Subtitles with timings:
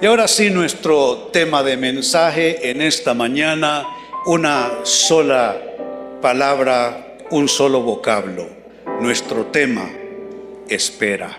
[0.00, 3.86] Y ahora sí, nuestro tema de mensaje en esta mañana,
[4.26, 5.56] una sola
[6.20, 8.48] palabra, un solo vocablo.
[9.00, 9.88] Nuestro tema,
[10.68, 11.38] espera.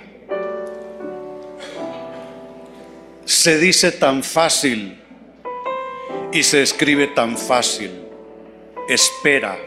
[3.26, 5.02] Se dice tan fácil
[6.32, 7.92] y se escribe tan fácil.
[8.88, 9.58] Espera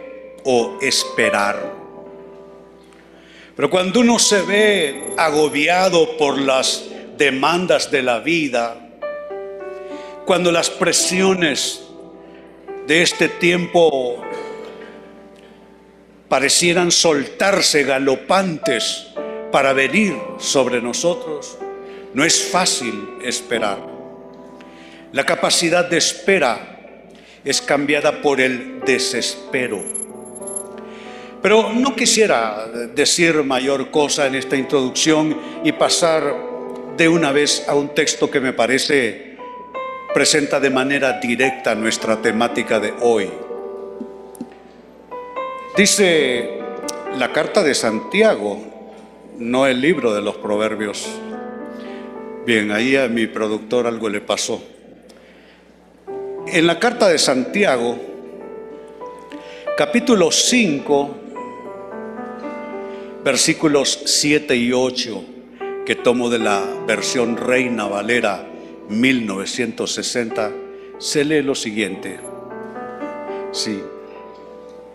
[0.44, 1.74] o esperar.
[3.54, 6.87] Pero cuando uno se ve agobiado por las
[7.18, 8.76] demandas de la vida,
[10.24, 11.82] cuando las presiones
[12.86, 14.22] de este tiempo
[16.28, 19.08] parecieran soltarse galopantes
[19.50, 21.58] para venir sobre nosotros,
[22.14, 23.78] no es fácil esperar.
[25.12, 26.78] La capacidad de espera
[27.44, 29.82] es cambiada por el desespero.
[31.40, 36.47] Pero no quisiera decir mayor cosa en esta introducción y pasar
[36.98, 39.36] de una vez a un texto que me parece
[40.12, 43.30] presenta de manera directa nuestra temática de hoy.
[45.76, 46.58] Dice
[47.16, 48.58] la carta de Santiago,
[49.38, 51.08] no el libro de los proverbios.
[52.44, 54.60] Bien, ahí a mi productor algo le pasó.
[56.48, 57.96] En la carta de Santiago,
[59.76, 61.16] capítulo 5,
[63.22, 65.37] versículos 7 y 8,
[65.88, 68.44] que tomo de la versión Reina Valera
[68.90, 70.52] 1960,
[70.98, 72.20] se lee lo siguiente.
[73.52, 73.80] Sí,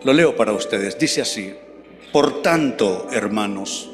[0.04, 0.96] lo leo para ustedes.
[0.96, 1.52] Dice así,
[2.12, 3.90] por tanto, hermanos,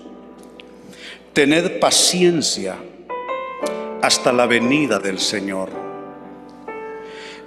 [1.32, 2.76] tened paciencia
[4.02, 5.70] hasta la venida del Señor.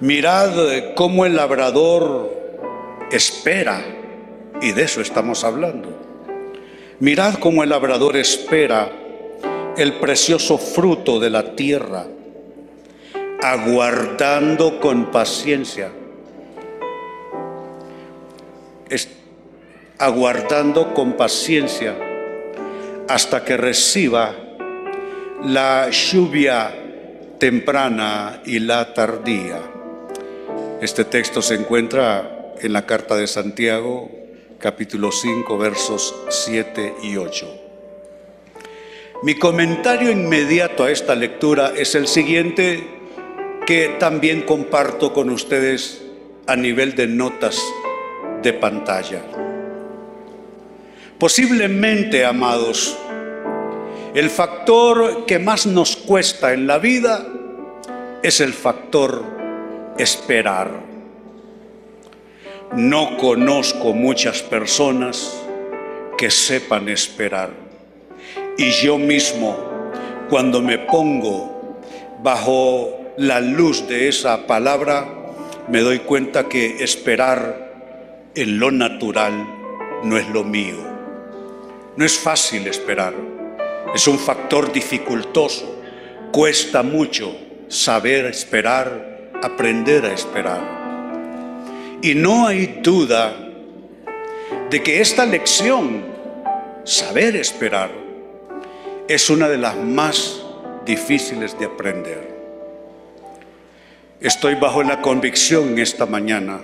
[0.00, 3.84] Mirad cómo el labrador espera,
[4.60, 5.90] y de eso estamos hablando.
[6.98, 9.03] Mirad cómo el labrador espera
[9.76, 12.06] el precioso fruto de la tierra
[13.42, 15.90] aguardando con paciencia.
[19.96, 21.96] aguardando con paciencia
[23.08, 24.34] hasta que reciba
[25.42, 26.74] la lluvia
[27.38, 29.60] temprana y la tardía.
[30.82, 34.10] Este texto se encuentra en la carta de Santiago,
[34.58, 37.63] capítulo 5, versos 7 y 8.
[39.24, 42.86] Mi comentario inmediato a esta lectura es el siguiente
[43.66, 46.04] que también comparto con ustedes
[46.46, 47.58] a nivel de notas
[48.42, 49.22] de pantalla.
[51.18, 52.98] Posiblemente, amados,
[54.14, 57.26] el factor que más nos cuesta en la vida
[58.22, 59.24] es el factor
[59.96, 60.70] esperar.
[62.76, 65.34] No conozco muchas personas
[66.18, 67.63] que sepan esperar.
[68.56, 69.56] Y yo mismo,
[70.30, 71.80] cuando me pongo
[72.22, 75.08] bajo la luz de esa palabra,
[75.68, 79.32] me doy cuenta que esperar en lo natural
[80.04, 80.76] no es lo mío.
[81.96, 83.14] No es fácil esperar.
[83.92, 85.82] Es un factor dificultoso.
[86.30, 87.36] Cuesta mucho
[87.68, 91.98] saber esperar, aprender a esperar.
[92.02, 93.34] Y no hay duda
[94.70, 96.04] de que esta lección,
[96.84, 98.03] saber esperar,
[99.08, 100.42] es una de las más
[100.86, 102.34] difíciles de aprender.
[104.20, 106.60] Estoy bajo la convicción esta mañana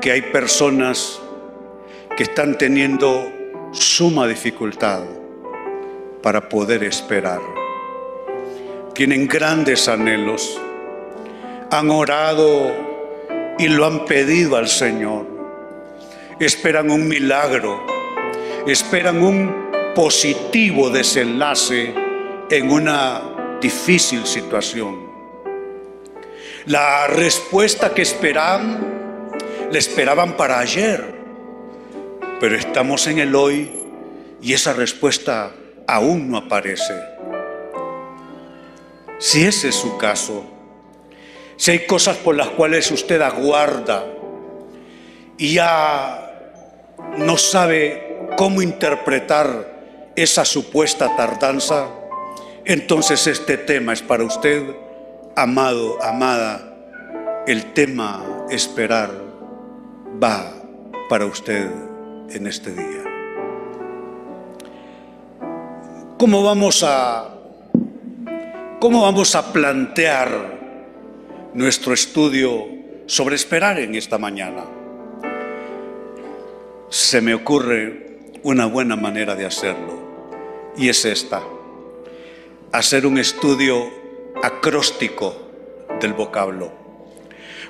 [0.00, 1.20] que hay personas
[2.16, 3.30] que están teniendo
[3.72, 5.02] suma dificultad
[6.22, 7.40] para poder esperar.
[8.94, 10.58] Tienen grandes anhelos,
[11.70, 12.72] han orado
[13.58, 15.26] y lo han pedido al Señor.
[16.40, 17.84] Esperan un milagro,
[18.66, 19.63] esperan un
[19.94, 21.94] positivo desenlace
[22.50, 25.04] en una difícil situación.
[26.66, 29.32] La respuesta que esperaban,
[29.70, 31.14] la esperaban para ayer,
[32.40, 33.70] pero estamos en el hoy
[34.42, 35.52] y esa respuesta
[35.86, 36.94] aún no aparece.
[39.18, 40.44] Si ese es su caso,
[41.56, 44.04] si hay cosas por las cuales usted aguarda
[45.38, 46.24] y ya
[47.18, 49.73] no sabe cómo interpretar
[50.16, 51.88] esa supuesta tardanza,
[52.64, 54.62] entonces este tema es para usted
[55.36, 56.76] Amado, amada,
[57.48, 59.10] el tema esperar
[60.22, 60.52] va
[61.08, 61.68] para usted
[62.30, 63.02] en este día.
[66.16, 67.34] ¿Cómo vamos a
[68.78, 70.30] cómo vamos a plantear
[71.52, 72.64] nuestro estudio
[73.06, 74.62] sobre esperar en esta mañana?
[76.90, 80.03] Se me ocurre una buena manera de hacerlo
[80.76, 81.42] y es esta.
[82.72, 83.90] Hacer un estudio
[84.42, 85.34] acróstico
[86.00, 86.72] del vocablo.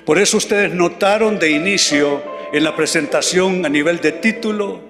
[0.04, 2.22] Por eso ustedes notaron de inicio
[2.52, 4.80] en la presentación a nivel de título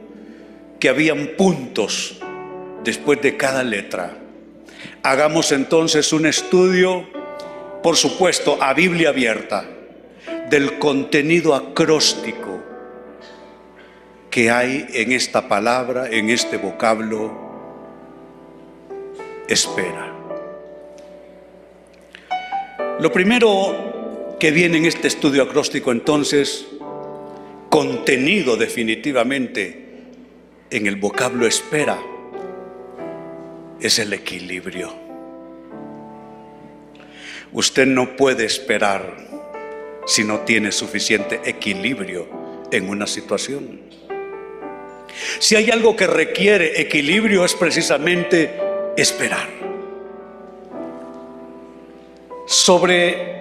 [0.79, 2.21] que habían puntos
[2.83, 4.19] después de cada letra.
[5.03, 7.07] Hagamos entonces un estudio,
[7.83, 9.65] por supuesto, a Biblia abierta,
[10.51, 12.63] del contenido acróstico
[14.31, 17.44] que hay en esta palabra, en este vocablo,
[19.49, 20.13] espera.
[23.01, 26.67] Lo primero que viene en este estudio acróstico entonces,
[27.69, 29.85] contenido definitivamente
[30.71, 31.99] en el vocablo espera,
[33.81, 34.95] es el equilibrio.
[37.53, 39.17] Usted no puede esperar
[40.07, 42.29] si no tiene suficiente equilibrio
[42.71, 43.81] en una situación.
[45.39, 48.51] Si hay algo que requiere equilibrio es precisamente
[48.97, 49.49] esperar.
[52.47, 53.35] Sobre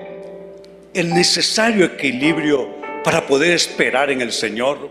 [0.94, 2.69] el necesario equilibrio
[3.03, 4.89] para poder esperar en el Señor,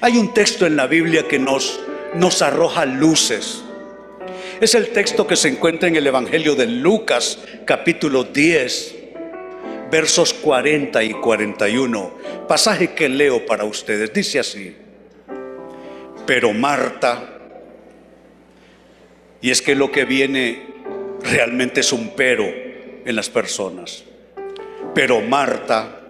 [0.00, 1.80] hay un texto en la Biblia que nos,
[2.14, 3.62] nos arroja luces
[4.60, 8.94] es el texto que se encuentra en el Evangelio de Lucas, capítulo 10,
[9.90, 12.10] versos 40 y 41.
[12.48, 14.14] Pasaje que leo para ustedes.
[14.14, 14.74] Dice así,
[16.26, 17.35] pero Marta,
[19.46, 20.60] y es que lo que viene
[21.22, 22.42] realmente es un pero
[23.04, 24.02] en las personas,
[24.92, 26.00] pero Marta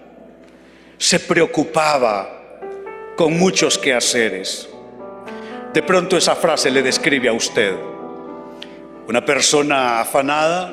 [0.96, 2.62] se preocupaba
[3.14, 4.70] con muchos quehaceres.
[5.74, 7.74] De pronto esa frase le describe a usted.
[9.06, 10.72] Una persona afanada,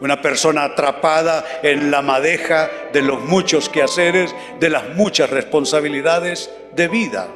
[0.00, 6.88] una persona atrapada en la madeja de los muchos quehaceres, de las muchas responsabilidades de
[6.88, 7.28] vida.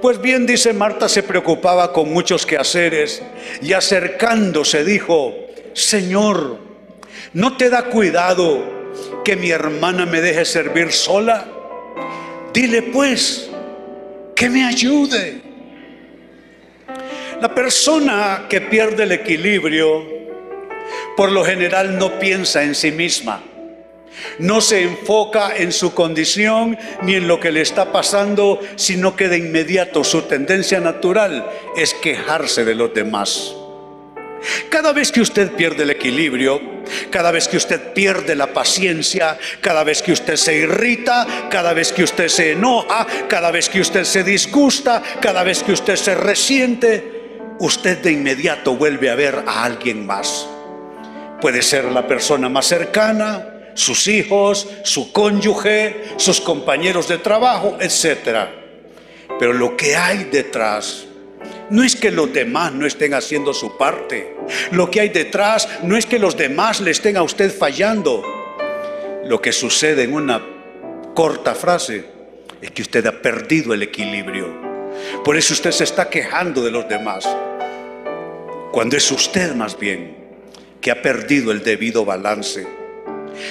[0.00, 3.22] Pues bien, dice Marta, se preocupaba con muchos quehaceres
[3.62, 5.34] y acercándose dijo,
[5.72, 6.58] Señor,
[7.32, 8.80] ¿no te da cuidado
[9.24, 11.46] que mi hermana me deje servir sola?
[12.52, 13.50] Dile pues
[14.34, 15.40] que me ayude.
[17.40, 20.04] La persona que pierde el equilibrio,
[21.16, 23.42] por lo general no piensa en sí misma,
[24.38, 29.28] no se enfoca en su condición ni en lo que le está pasando, sino que
[29.28, 33.54] de inmediato su tendencia natural es quejarse de los demás.
[34.70, 36.60] Cada vez que usted pierde el equilibrio,
[37.10, 41.92] cada vez que usted pierde la paciencia, cada vez que usted se irrita, cada vez
[41.92, 46.14] que usted se enoja, cada vez que usted se disgusta, cada vez que usted se
[46.14, 47.20] resiente,
[47.58, 50.48] usted de inmediato vuelve a ver a alguien más.
[51.40, 58.48] Puede ser la persona más cercana, sus hijos, su cónyuge, sus compañeros de trabajo, etc.
[59.38, 61.06] Pero lo que hay detrás
[61.70, 64.36] no es que los demás no estén haciendo su parte.
[64.72, 68.22] Lo que hay detrás no es que los demás le estén a usted fallando.
[69.24, 70.44] Lo que sucede en una
[71.14, 72.04] corta frase
[72.60, 74.70] es que usted ha perdido el equilibrio.
[75.24, 77.26] Por eso usted se está quejando de los demás
[78.72, 80.16] cuando es usted más bien
[80.80, 82.79] que ha perdido el debido balance.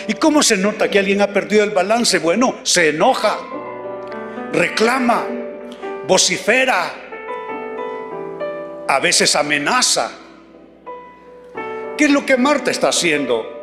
[0.08, 2.20] ¿Y cómo se nota que alguien ha perdido el balance?
[2.20, 3.38] Bueno, se enoja,
[4.52, 5.26] reclama,
[6.08, 6.92] vocifera,
[8.88, 10.12] a veces amenaza.
[11.98, 13.60] ¿Qué es lo que Marta está haciendo?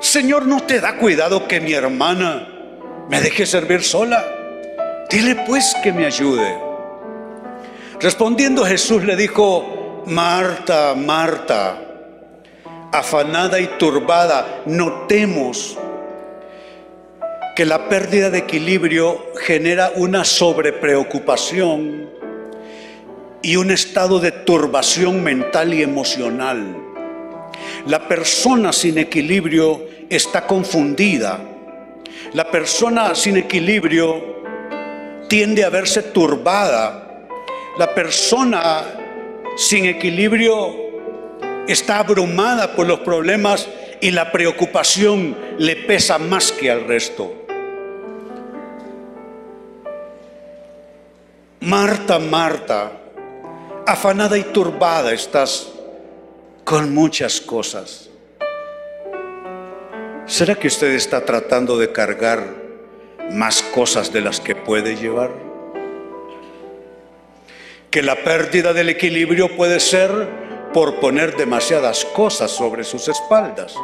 [0.00, 2.48] Señor, ¿no te da cuidado que mi hermana
[3.08, 4.24] me deje servir sola?
[5.10, 6.58] Dile pues que me ayude.
[8.00, 11.89] Respondiendo Jesús le dijo, Marta, Marta,
[12.92, 15.78] afanada y turbada, notemos
[17.56, 22.08] que la pérdida de equilibrio genera una sobrepreocupación
[23.42, 26.76] y un estado de turbación mental y emocional.
[27.86, 31.40] La persona sin equilibrio está confundida.
[32.32, 34.40] La persona sin equilibrio
[35.28, 37.06] tiende a verse turbada
[37.78, 38.84] la persona
[39.56, 40.89] sin equilibrio
[41.68, 43.68] está abrumada por los problemas
[44.00, 47.34] y la preocupación le pesa más que al resto.
[51.60, 52.92] Marta, Marta,
[53.86, 55.70] afanada y turbada estás
[56.64, 58.08] con muchas cosas.
[60.26, 62.54] ¿Será que usted está tratando de cargar
[63.32, 65.50] más cosas de las que puede llevar?
[67.90, 70.28] que la pérdida del equilibrio puede ser
[70.72, 73.74] por poner demasiadas cosas sobre sus espaldas.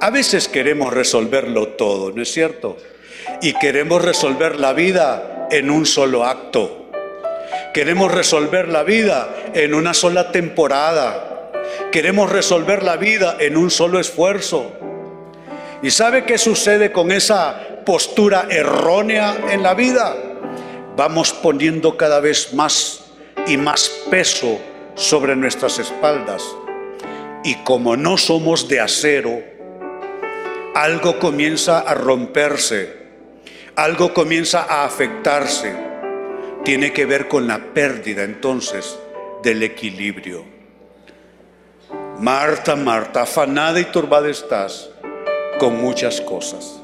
[0.00, 2.76] A veces queremos resolverlo todo, ¿no es cierto?
[3.42, 6.90] Y queremos resolver la vida en un solo acto.
[7.74, 11.50] Queremos resolver la vida en una sola temporada.
[11.92, 14.72] Queremos resolver la vida en un solo esfuerzo.
[15.82, 20.16] ¿Y sabe qué sucede con esa postura errónea en la vida?
[20.96, 23.04] Vamos poniendo cada vez más
[23.46, 24.58] y más peso
[24.98, 26.44] sobre nuestras espaldas.
[27.44, 29.42] Y como no somos de acero,
[30.74, 32.94] algo comienza a romperse,
[33.76, 35.74] algo comienza a afectarse.
[36.64, 38.98] Tiene que ver con la pérdida entonces
[39.42, 40.44] del equilibrio.
[42.18, 44.90] Marta, Marta, afanada y turbada estás
[45.60, 46.80] con muchas cosas.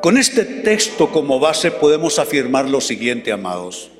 [0.00, 3.90] Con este texto como base podemos afirmar lo siguiente, amados.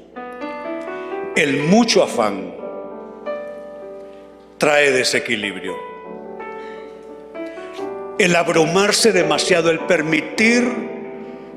[1.37, 2.55] El mucho afán
[4.59, 5.77] trae desequilibrio.
[8.19, 10.91] El abrumarse demasiado, el permitir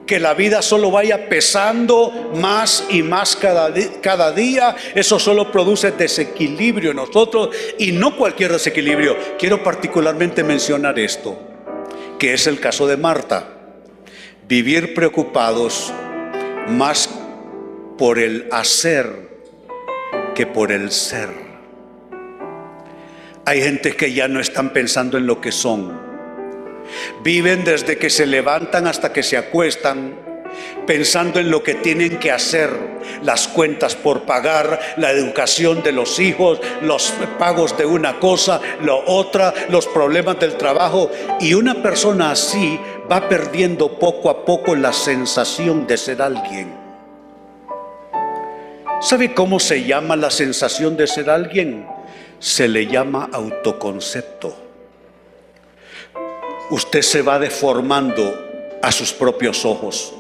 [0.06, 6.92] que la vida solo vaya pesando más y más cada, día, eso solo produce desequilibrio
[6.92, 7.50] en nosotros
[7.80, 9.18] y no cualquier desequilibrio.
[9.40, 11.38] Quiero particularmente mencionar esto,
[12.20, 13.50] que es el caso de Marta.
[14.48, 15.92] Vivir preocupados
[16.70, 17.10] más
[17.98, 19.33] por el hacer
[20.34, 21.30] que por el ser.
[23.46, 26.14] Hay gente que ya no están pensando en lo que son
[27.24, 30.22] Viven desde que se levantan hasta que se acuestan
[30.86, 32.70] pensando en lo que tienen que hacer,
[33.24, 39.04] las cuentas por pagar, la educación de los hijos, los pagos de una cosa, lo
[39.08, 41.10] otra, los problemas del trabajo.
[41.40, 42.80] Y una persona así
[43.12, 46.83] va perdiendo poco a poco la sensación de ser alguien.
[49.04, 51.86] ¿Sabe cómo se llama la sensación de ser alguien?
[52.40, 54.64] Se le llama autoconcepto
[56.70, 60.14] usted se va deformando a sus propios ojos.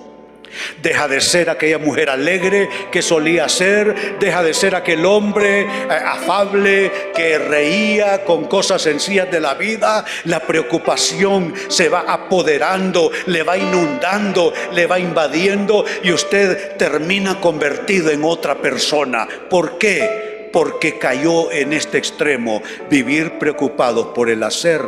[0.82, 5.68] Deja de ser aquella mujer alegre que solía ser, deja de ser aquel hombre eh,
[5.90, 10.06] afable que reía con cosas sencillas de la vida.
[10.26, 18.12] La preocupación se va apoderando, le va inundando, le va invadiendo y usted termina convertido
[18.12, 19.28] en otra persona.
[19.50, 20.50] ¿Por qué?
[20.52, 24.82] Porque cayó en este extremo, vivir preocupado por el hacer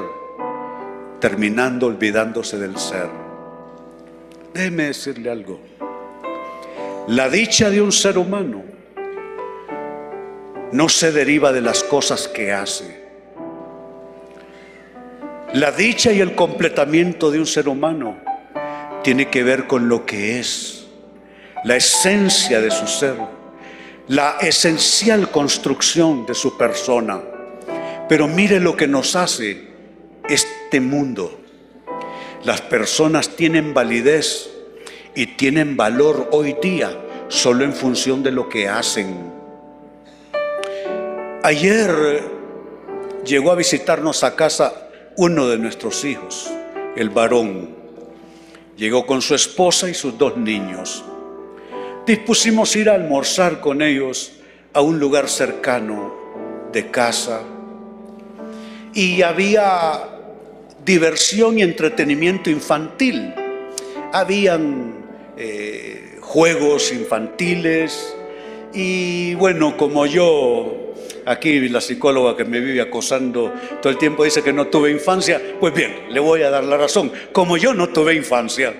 [1.20, 3.25] terminando olvidándose del ser.
[4.56, 5.60] Déjeme decirle algo.
[7.10, 8.64] La dicha de un ser humano
[10.72, 13.04] no se deriva de las cosas que hace.
[15.56, 18.16] La dicha y el completamiento de un ser humano
[19.04, 20.88] tiene que ver con lo que es,
[21.66, 23.18] la esencia de su ser,
[24.08, 27.22] la esencial construcción de su persona.
[28.08, 29.68] Pero mire lo que nos hace
[30.30, 31.45] este mundo.
[32.46, 34.52] Las personas tienen validez
[35.16, 36.96] y tienen valor hoy día
[37.28, 39.34] solo en función de lo que hacen.
[41.42, 42.22] Ayer
[43.26, 46.52] llegó a visitarnos a casa uno de nuestros hijos,
[46.96, 47.76] el varón.
[48.78, 51.04] Llegó con su esposa y sus dos niños.
[52.06, 54.34] Dispusimos ir a almorzar con ellos
[54.72, 56.14] a un lugar cercano
[56.72, 57.42] de casa.
[58.94, 60.15] Y había
[60.86, 63.34] diversión y entretenimiento infantil.
[64.14, 64.94] Habían
[65.36, 68.16] eh, juegos infantiles
[68.74, 70.94] y bueno, como yo,
[71.26, 73.52] aquí la psicóloga que me vive acosando
[73.82, 76.78] todo el tiempo dice que no tuve infancia, pues bien, le voy a dar la
[76.78, 77.12] razón.
[77.32, 78.74] Como yo no tuve infancia,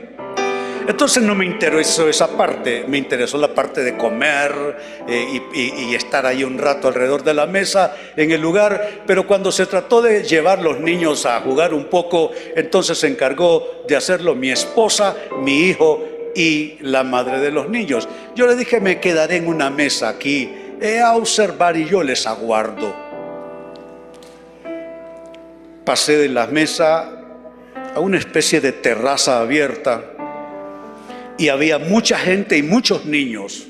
[0.88, 4.78] entonces no me interesó esa parte, me interesó la parte de comer
[5.08, 9.52] eh, y, estar ahí un rato alrededor de la mesa en el lugar, pero cuando
[9.52, 14.36] se trató de llevar los niños a jugar un poco, entonces se encargó de hacerlo
[14.36, 16.04] mi esposa, mi hijo
[16.36, 18.08] y la madre de los niños.
[18.36, 20.52] Yo le dije, me quedaré en una mesa aquí
[20.82, 22.94] eh, a observar y yo les aguardo.
[25.84, 27.12] Pasé de la mesa
[27.96, 30.15] a una especie de terraza abierta
[31.38, 33.68] y había mucha gente y muchos niños,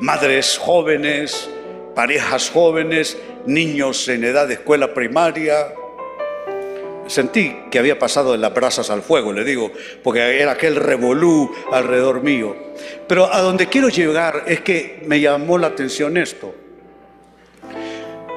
[0.00, 1.48] madres jóvenes,
[1.94, 5.74] parejas jóvenes, niños en edad de escuela primaria.
[7.06, 11.52] Sentí que había pasado de las brasas al fuego, le digo, porque era aquel revolú
[11.72, 12.56] alrededor mío.
[13.08, 16.54] Pero a donde quiero llegar es que me llamó la atención esto.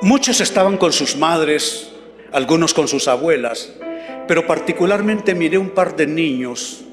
[0.01, 1.91] Muchos estaban con sus madres,
[2.31, 3.71] algunos con sus abuelas,
[4.27, 6.83] pero particularmente miré un par de niños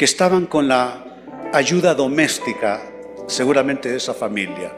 [0.00, 1.04] que estaban con la
[1.52, 2.80] ayuda doméstica,
[3.26, 4.72] seguramente de esa familia.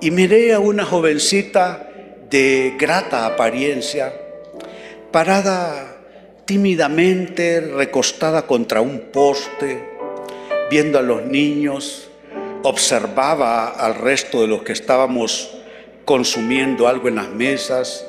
[0.00, 1.86] Y miré a una jovencita
[2.30, 4.10] de grata apariencia,
[5.12, 5.98] parada
[6.46, 9.84] tímidamente, recostada contra un poste,
[10.70, 12.08] viendo a los niños,
[12.62, 15.58] observaba al resto de los que estábamos
[16.06, 18.06] consumiendo algo en las mesas,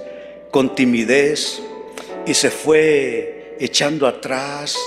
[0.51, 1.61] con timidez,
[2.25, 4.77] y se fue echando atrás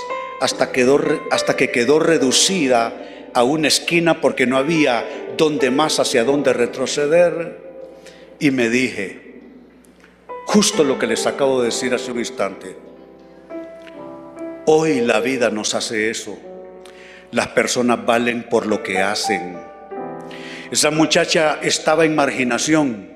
[0.45, 0.99] hasta, quedó,
[1.31, 2.93] hasta que quedó reducida
[3.33, 5.03] a una esquina porque no había
[5.35, 7.59] donde más hacia dónde retroceder.
[8.39, 9.41] Y me dije,
[10.45, 12.77] justo lo que les acabo de decir hace un instante,
[14.67, 16.37] hoy la vida nos hace eso.
[17.31, 19.57] Las personas valen por lo que hacen.
[20.69, 23.09] Esa muchacha estaba en marginación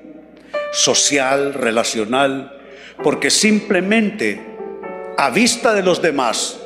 [0.72, 2.58] social, relacional,
[3.04, 4.40] porque simplemente
[5.16, 6.59] a vista de los demás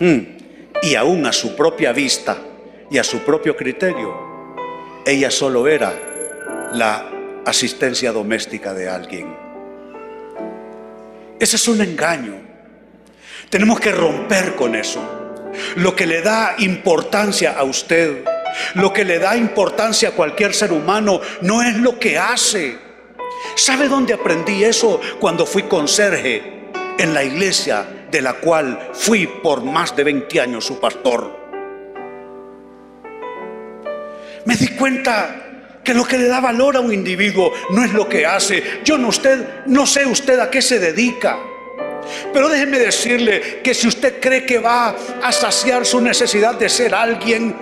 [0.00, 2.38] y aún a su propia vista
[2.90, 4.14] y a su propio criterio,
[5.06, 5.92] ella solo era
[6.72, 7.10] la
[7.44, 9.36] asistencia doméstica de alguien.
[11.38, 12.34] Ese es un engaño.
[13.50, 15.00] Tenemos que romper con eso.
[15.76, 18.24] Lo que le da importancia a usted,
[18.74, 22.78] lo que le da importancia a cualquier ser humano, no es lo que hace.
[23.56, 25.00] ¿Sabe dónde aprendí eso?
[25.20, 30.64] Cuando fui conserje en la iglesia de la cual fui por más de 20 años
[30.64, 31.36] su pastor.
[34.44, 38.08] Me di cuenta que lo que le da valor a un individuo no es lo
[38.08, 38.82] que hace.
[38.84, 41.36] Yo no usted, no sé usted a qué se dedica.
[42.32, 46.94] Pero déjeme decirle que si usted cree que va a saciar su necesidad de ser
[46.94, 47.52] alguien,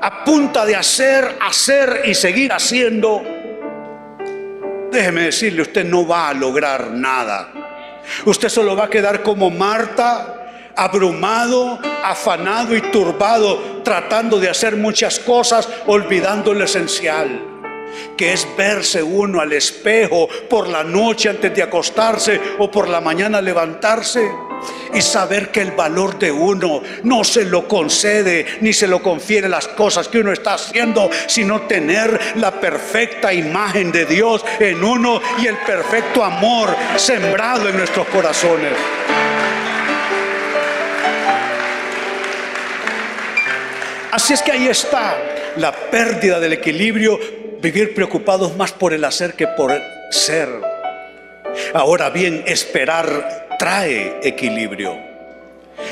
[0.00, 3.20] a punta de hacer, hacer y seguir haciendo,
[4.92, 7.71] déjeme decirle, usted no va a lograr nada.
[8.24, 10.38] Usted solo va a quedar como Marta
[10.74, 17.51] abrumado, afanado y turbado, tratando de hacer muchas cosas, olvidando lo esencial
[18.16, 23.00] que es verse uno al espejo por la noche antes de acostarse o por la
[23.00, 24.30] mañana levantarse
[24.94, 29.48] y saber que el valor de uno no se lo concede ni se lo confiere
[29.48, 35.20] las cosas que uno está haciendo, sino tener la perfecta imagen de Dios en uno
[35.38, 38.72] y el perfecto amor sembrado en nuestros corazones.
[44.12, 45.16] Así es que ahí está
[45.56, 47.18] la pérdida del equilibrio,
[47.62, 49.72] vivir preocupados más por el hacer que por
[50.10, 50.48] ser.
[51.72, 54.96] Ahora bien, esperar trae equilibrio.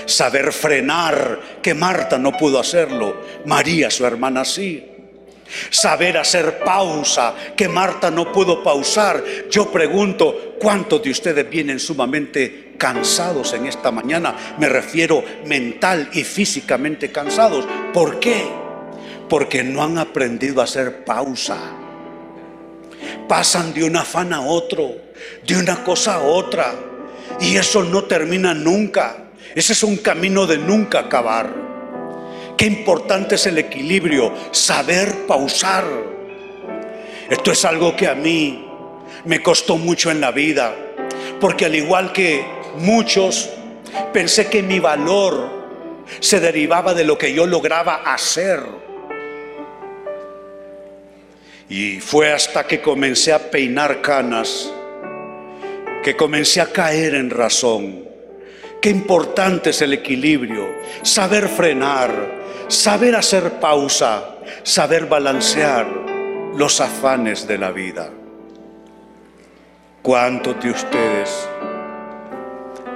[0.04, 4.86] Saber frenar, que Marta no pudo hacerlo, María, su hermana, sí.
[5.70, 9.22] Saber hacer pausa, que Marta no pudo pausar.
[9.50, 14.34] Yo pregunto, ¿cuántos de ustedes vienen sumamente cansados en esta mañana.
[14.58, 17.68] Me refiero mental y físicamente cansados.
[17.92, 18.59] ¿Por qué?
[19.30, 21.56] Porque no han aprendido a hacer pausa.
[23.26, 24.92] Pasan de un afán a otro,
[25.46, 26.74] de una cosa a otra.
[27.40, 29.30] Y eso no termina nunca.
[29.54, 31.70] Ese es un camino de nunca acabar.
[32.56, 35.84] Qué importante es el equilibrio, saber pausar.
[37.30, 38.66] Esto es algo que a mí
[39.24, 40.74] me costó mucho en la vida,
[41.40, 42.44] porque al igual que
[42.76, 43.48] muchos,
[44.12, 45.48] pensé que mi valor
[46.20, 48.89] se derivaba de lo que yo lograba hacer.
[51.70, 54.70] Y fue hasta que comencé a peinar canas,
[56.02, 58.04] que comencé a caer en razón.
[58.82, 60.66] Qué importante es el equilibrio,
[61.00, 62.10] saber frenar,
[62.68, 65.86] saber hacer pausa, saber balancear
[66.54, 68.10] los afanes de la vida.
[70.02, 71.48] ¿Cuántos de ustedes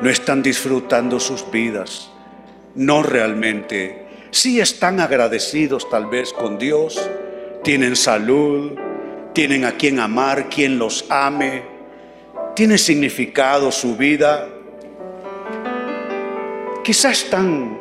[0.05, 2.11] no están disfrutando sus vidas.
[2.75, 4.07] No realmente.
[4.31, 7.01] Sí están agradecidos tal vez con Dios,
[7.65, 8.79] tienen salud,
[9.33, 11.63] tienen a quien amar, quien los ame,
[12.55, 14.47] tiene significado su vida.
[16.85, 17.81] Quizás están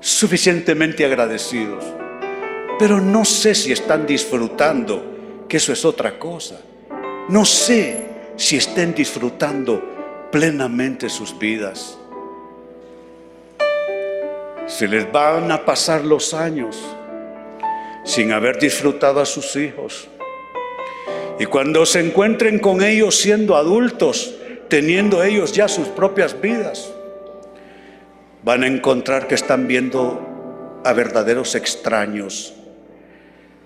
[0.00, 1.84] suficientemente agradecidos,
[2.78, 6.58] pero no sé si están disfrutando, que eso es otra cosa.
[7.28, 11.98] No sé si estén disfrutando plenamente sus vidas.
[14.66, 16.78] Se les van a pasar los años
[18.04, 20.08] sin haber disfrutado a sus hijos.
[21.38, 24.34] Y cuando se encuentren con ellos siendo adultos,
[24.68, 26.92] teniendo ellos ya sus propias vidas,
[28.42, 32.54] van a encontrar que están viendo a verdaderos extraños,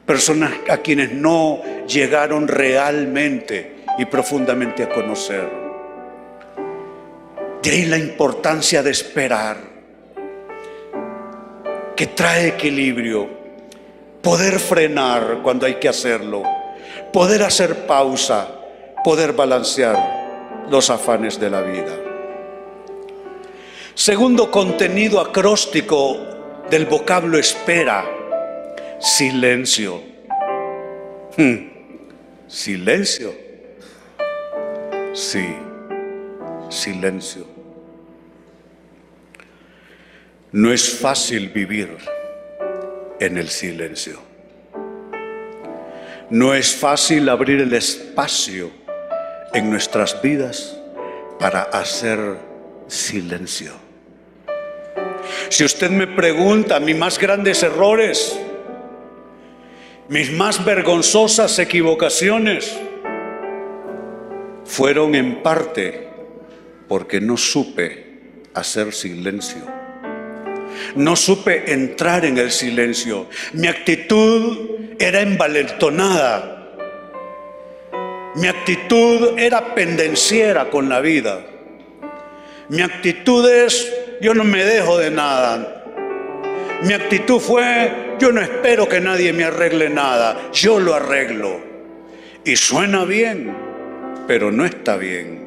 [0.06, 5.48] personas a quienes no llegaron realmente y profundamente a conocer.
[7.62, 9.56] De ahí la importancia de esperar,
[11.96, 13.43] que trae equilibrio,
[14.24, 16.42] poder frenar cuando hay que hacerlo,
[17.12, 18.48] poder hacer pausa,
[19.04, 21.94] poder balancear los afanes de la vida.
[23.94, 26.16] Segundo contenido acróstico
[26.70, 28.04] del vocablo espera,
[28.98, 30.00] silencio.
[31.36, 31.68] Hmm.
[32.48, 33.32] Silencio.
[35.12, 35.54] Sí,
[36.70, 37.46] silencio.
[40.52, 41.96] No es fácil vivir
[43.20, 44.20] en el silencio.
[46.30, 48.70] No es fácil abrir el espacio
[49.52, 50.76] en nuestras vidas
[51.38, 52.18] para hacer
[52.86, 53.72] silencio.
[55.48, 58.38] Si usted me pregunta mis más grandes errores,
[60.08, 62.76] mis más vergonzosas equivocaciones,
[64.64, 66.08] fueron en parte
[66.88, 69.83] porque no supe hacer silencio.
[70.96, 73.26] No supe entrar en el silencio.
[73.52, 76.72] Mi actitud era envalentonada.
[78.36, 81.40] Mi actitud era pendenciera con la vida.
[82.68, 85.84] Mi actitud es, yo no me dejo de nada.
[86.82, 91.60] Mi actitud fue, yo no espero que nadie me arregle nada, yo lo arreglo.
[92.44, 93.54] Y suena bien,
[94.26, 95.44] pero no está bien.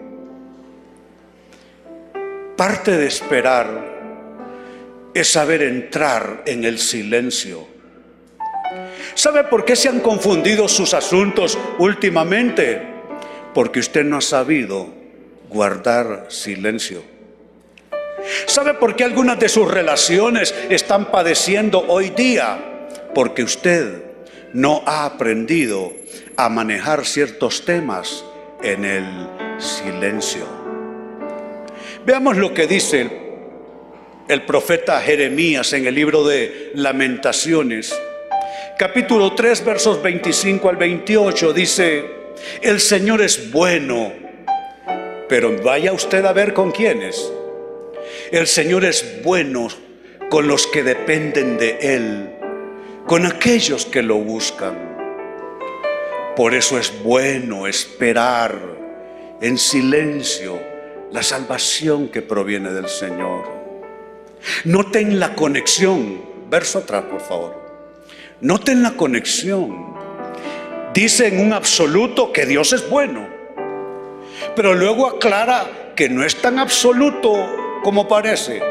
[2.55, 3.96] Parte de esperar
[5.19, 7.67] es saber entrar en el silencio.
[9.15, 12.81] ¿Sabe por qué se han confundido sus asuntos últimamente?
[13.51, 14.87] Porque usted no ha sabido
[15.49, 17.01] guardar silencio.
[18.45, 22.87] ¿Sabe por qué algunas de sus relaciones están padeciendo hoy día?
[23.15, 24.03] Porque usted
[24.53, 25.93] no ha aprendido
[26.35, 28.23] a manejar ciertos temas
[28.61, 29.27] en el
[29.57, 30.45] silencio.
[32.05, 33.26] Veamos lo que dice el,
[34.45, 37.97] profeta Jeremías en el libro de lamentaciones.
[38.77, 42.05] Capítulo 3 versos 25 al 28 dice,
[42.61, 44.13] el Señor es bueno,
[45.27, 47.31] pero vaya usted a ver con quiénes
[48.31, 49.67] el Señor es bueno
[50.29, 52.29] con los que dependen de Él,
[53.05, 54.97] con aquellos que lo buscan.
[56.35, 58.59] Por eso es bueno esperar
[59.41, 60.59] en silencio
[61.11, 63.56] la salvación que proviene del Señor.
[64.65, 66.21] Noten la conexión.
[66.49, 67.67] Verso atrás, por favor.
[68.41, 69.95] Noten la conexión.
[70.93, 73.27] Dice en un absoluto que Dios es bueno,
[74.55, 77.33] pero luego aclara que no es tan absoluto
[77.83, 78.61] como parece.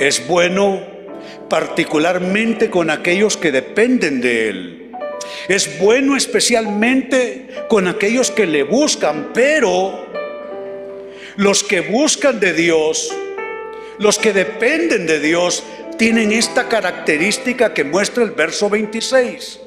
[0.00, 0.80] Es bueno
[1.48, 4.92] particularmente con aquellos que dependen de Él.
[5.48, 10.06] Es bueno especialmente con aquellos que le buscan, pero
[11.36, 13.14] los que buscan de Dios,
[13.98, 15.64] los que dependen de Dios,
[15.96, 19.60] tienen esta característica que muestra el verso 26.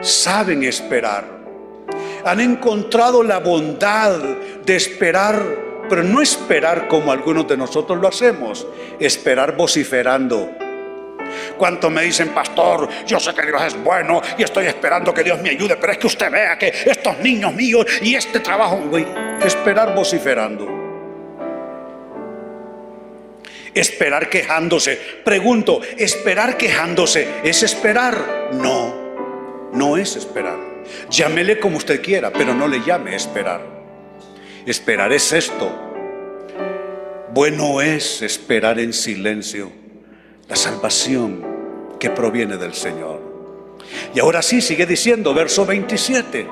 [0.00, 1.40] Saben esperar.
[2.24, 4.18] Han encontrado la bondad
[4.64, 8.64] de esperar pero no esperar como algunos de nosotros lo hacemos,
[9.00, 10.48] esperar vociferando.
[11.58, 15.40] Cuanto me dicen, pastor, yo sé que Dios es bueno y estoy esperando que Dios
[15.42, 19.04] me ayude, pero es que usted vea que estos niños míos y este trabajo, güey,
[19.44, 20.79] esperar vociferando.
[23.74, 24.98] Esperar quejándose.
[25.24, 28.50] Pregunto, ¿esperar quejándose es esperar?
[28.52, 30.58] No, no es esperar.
[31.08, 33.60] Llámele como usted quiera, pero no le llame esperar.
[34.66, 35.70] Esperar es esto.
[37.32, 39.70] Bueno es esperar en silencio
[40.48, 41.46] la salvación
[42.00, 43.20] que proviene del Señor.
[44.14, 46.48] Y ahora sí, sigue diciendo, verso 27.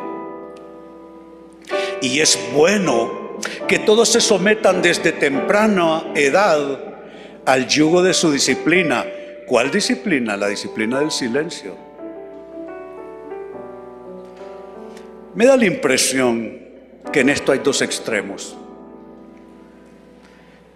[2.01, 6.98] Y es bueno que todos se sometan desde temprana edad
[7.49, 9.07] al yugo de su disciplina.
[9.47, 10.37] ¿Cuál disciplina?
[10.37, 11.75] La disciplina del silencio.
[15.35, 16.59] Me da la impresión
[17.11, 18.55] que en esto hay dos extremos.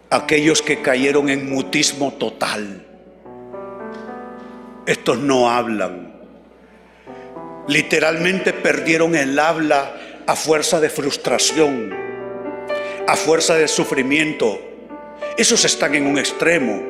[0.09, 2.87] Aquellos que cayeron en mutismo total.
[4.87, 6.15] Estos no hablan.
[7.69, 9.95] Literalmente perdieron el habla
[10.27, 11.93] a fuerza de frustración,
[13.07, 14.72] a fuerza de sufrimiento.
[15.37, 16.83] Esos están en un extremo,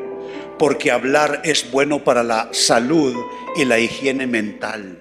[0.59, 3.15] porque hablar es bueno para la salud
[3.57, 4.99] y la higiene mental.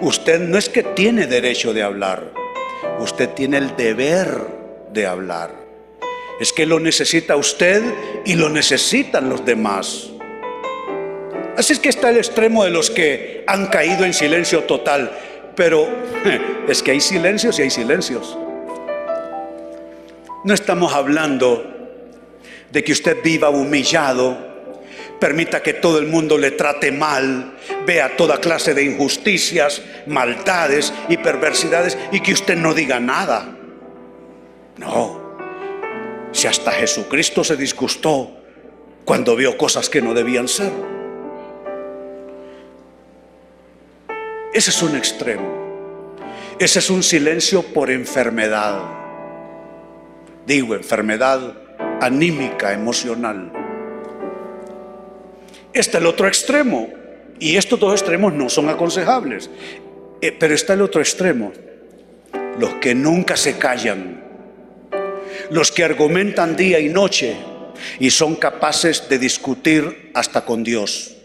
[0.00, 2.32] Usted no es que tiene derecho de hablar,
[2.98, 4.28] Usted tiene el deber
[4.92, 5.54] de hablar.
[6.40, 7.82] Es que lo necesita usted
[8.24, 10.10] y lo necesitan los demás.
[11.56, 15.10] Así es que está el extremo de los que han caído en silencio total.
[15.56, 15.88] Pero
[16.68, 18.36] es que hay silencios y hay silencios.
[20.44, 21.79] No estamos hablando
[22.70, 24.50] de que usted viva humillado
[25.20, 27.56] permita que todo el mundo le trate mal,
[27.86, 33.56] vea toda clase de injusticias, maldades y perversidades y que usted no diga nada.
[34.78, 35.20] No,
[36.32, 38.30] si hasta Jesucristo se disgustó
[39.04, 40.72] cuando vio cosas que no debían ser.
[44.52, 45.60] Ese es un extremo.
[46.58, 48.80] Ese es un silencio por enfermedad.
[50.46, 51.54] Digo, enfermedad
[52.00, 53.52] anímica, emocional.
[55.72, 56.88] Está el otro extremo.
[57.38, 59.50] Y estos dos extremos no son aconsejables.
[60.20, 61.52] Eh, pero está el otro extremo.
[62.58, 64.22] Los que nunca se callan.
[65.50, 67.36] Los que argumentan día y noche
[67.98, 71.16] y son capaces de discutir hasta con Dios.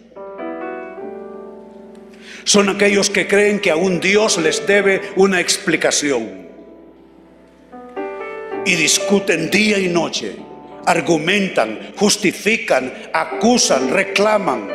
[2.43, 6.45] Son aquellos que creen que aún Dios les debe una explicación.
[8.65, 10.35] Y discuten día y noche,
[10.85, 14.69] argumentan, justifican, acusan, reclaman.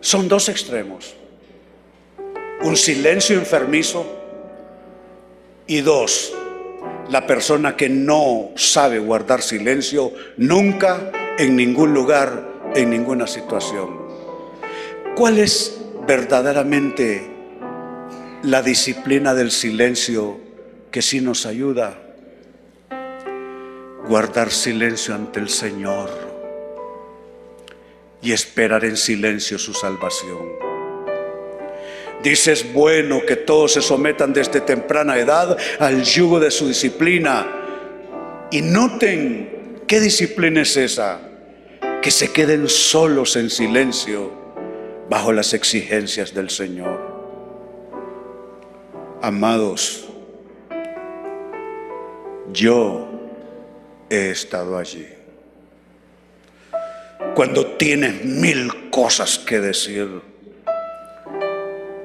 [0.00, 1.14] Son dos extremos.
[2.62, 4.06] Un silencio enfermizo
[5.66, 6.32] y dos,
[7.10, 14.08] la persona que no sabe guardar silencio nunca, en ningún lugar, en ninguna situación.
[15.14, 17.30] ¿Cuál es verdaderamente
[18.42, 20.38] la disciplina del silencio
[20.90, 22.07] que sí nos ayuda?
[24.08, 26.10] Guardar silencio ante el Señor
[28.22, 30.68] y esperar en silencio su salvación.
[32.22, 37.46] Dice, es bueno que todos se sometan desde temprana edad al yugo de su disciplina.
[38.50, 41.20] Y noten qué disciplina es esa,
[42.02, 44.32] que se queden solos en silencio
[45.08, 46.98] bajo las exigencias del Señor.
[49.22, 50.06] Amados,
[52.52, 53.07] yo
[54.10, 55.06] he estado allí.
[57.34, 60.08] Cuando tienes mil cosas que decir,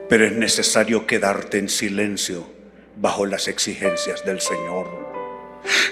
[0.09, 2.47] pero es necesario quedarte en silencio
[2.97, 4.87] bajo las exigencias del Señor.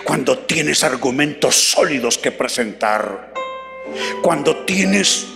[0.03, 3.33] Cuando tienes argumentos sólidos que presentar,
[4.21, 5.27] cuando tienes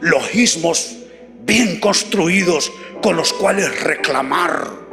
[0.00, 0.96] logismos
[1.40, 2.70] bien construidos
[3.02, 4.87] con los cuales reclamar,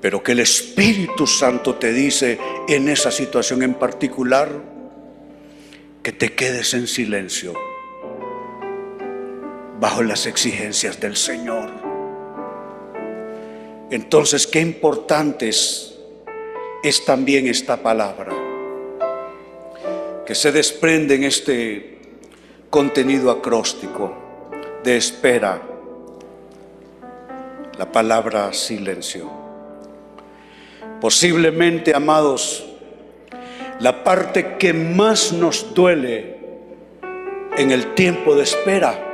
[0.00, 4.48] pero que el Espíritu Santo te dice en esa situación en particular
[6.02, 7.52] que te quedes en silencio
[9.78, 11.70] bajo las exigencias del Señor.
[13.90, 15.86] Entonces, qué importante es,
[17.04, 18.32] también esta palabra
[20.24, 21.98] que se desprende en este
[22.70, 24.14] contenido acróstico
[24.84, 25.60] de espera,
[27.78, 29.39] la palabra silencio.
[31.00, 32.66] Posiblemente, amados,
[33.80, 36.36] la parte que más nos duele
[37.56, 39.06] en el tiempo de espera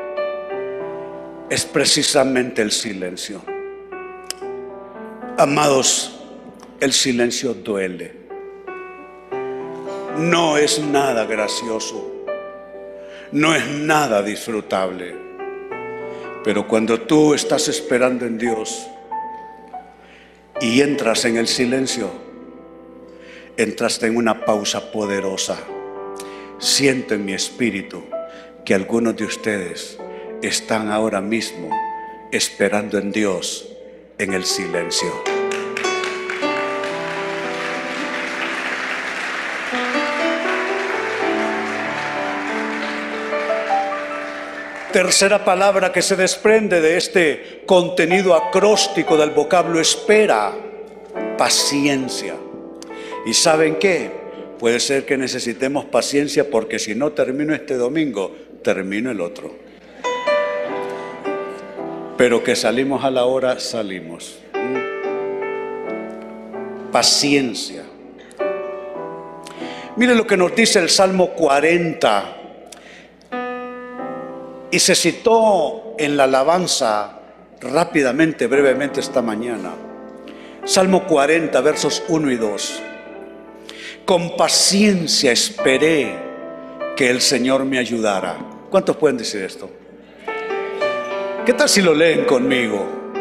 [1.48, 3.40] es precisamente el silencio.
[5.38, 6.20] Amados,
[6.80, 8.16] el silencio duele.
[10.18, 12.12] No es nada gracioso.
[13.30, 15.14] No es nada disfrutable.
[16.42, 18.88] Pero cuando tú estás esperando en Dios
[20.60, 22.10] y entras en el silencio,
[23.56, 25.58] entraste en una pausa poderosa.
[26.58, 28.04] Siento en mi espíritu
[28.64, 29.98] que algunos de ustedes
[30.42, 31.70] están ahora mismo
[32.32, 33.68] esperando en Dios
[34.18, 35.35] en el silencio.
[44.92, 50.52] Tercera palabra que se desprende de este contenido acróstico del vocablo espera,
[51.36, 52.34] paciencia.
[53.26, 54.10] ¿Y saben qué?
[54.58, 59.66] Puede ser que necesitemos paciencia porque si no termino este domingo, termino el otro
[62.16, 64.38] pero que salimos a la hora, salimos.
[66.90, 67.82] Paciencia.
[69.96, 72.36] Mire lo que nos dice el Salmo 40.
[74.70, 77.20] Y se citó en la alabanza
[77.60, 79.72] rápidamente, brevemente esta mañana.
[80.64, 82.82] Salmo 40, versos 1 y 2.
[84.04, 86.14] Con paciencia esperé
[86.96, 88.36] que el Señor me ayudara.
[88.70, 89.70] ¿Cuántos pueden decir esto?
[91.44, 93.12] ¿Qué tal si lo leen conmigo?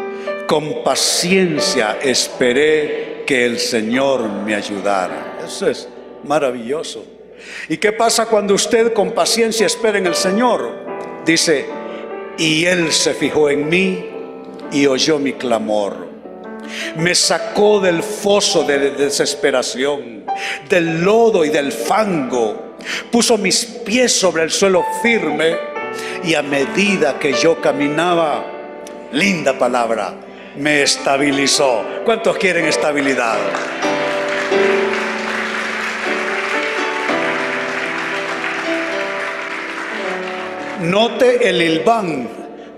[0.48, 5.38] Con paciencia esperé que el Señor me ayudara.
[5.44, 5.88] Eso es
[6.24, 7.04] maravilloso.
[7.68, 10.85] ¿Y qué pasa cuando usted con paciencia espera en el Señor?
[11.26, 11.66] Dice,
[12.38, 14.06] y Él se fijó en mí
[14.70, 16.06] y oyó mi clamor.
[16.96, 20.24] Me sacó del foso de desesperación,
[20.68, 22.76] del lodo y del fango.
[23.10, 25.56] Puso mis pies sobre el suelo firme
[26.22, 28.44] y a medida que yo caminaba,
[29.10, 30.14] linda palabra,
[30.56, 31.82] me estabilizó.
[32.04, 33.36] ¿Cuántos quieren estabilidad?
[40.80, 42.28] Note el hilván.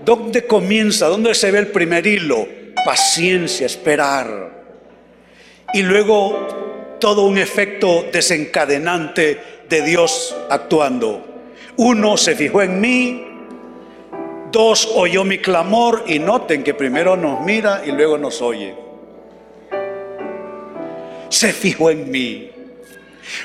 [0.05, 1.07] ¿Dónde comienza?
[1.07, 2.59] ¿Dónde se ve el primer hilo?
[2.83, 4.63] paciencia, esperar.
[5.73, 11.25] Y luego todo un efecto desencadenante de Dios actuando.
[11.77, 13.25] Uno se fijó en mí,
[14.51, 18.75] dos oyó mi clamor y noten que primero nos mira y luego nos oye.
[21.29, 22.51] Se fijó en mí.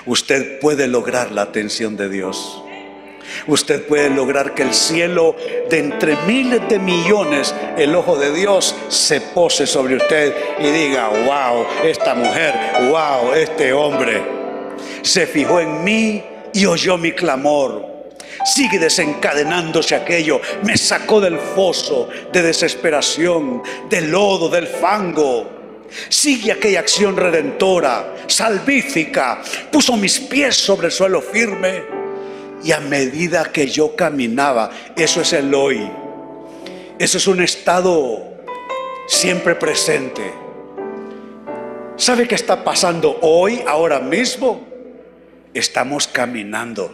[0.06, 2.63] Usted puede lograr la atención de Dios.
[3.46, 5.36] Usted puede lograr que el cielo
[5.68, 11.08] de entre miles de millones, el ojo de Dios se pose sobre usted y diga,
[11.08, 12.54] wow, esta mujer,
[12.90, 14.22] wow, este hombre,
[15.02, 17.92] se fijó en mí y oyó mi clamor.
[18.44, 20.40] Sigue desencadenándose aquello.
[20.62, 25.50] Me sacó del foso de desesperación, del lodo, del fango.
[26.08, 29.40] Sigue aquella acción redentora, salvífica.
[29.70, 32.03] Puso mis pies sobre el suelo firme
[32.64, 35.86] y a medida que yo caminaba, eso es el hoy.
[36.98, 38.22] Eso es un estado
[39.06, 40.22] siempre presente.
[41.96, 44.66] ¿Sabe qué está pasando hoy, ahora mismo?
[45.52, 46.92] Estamos caminando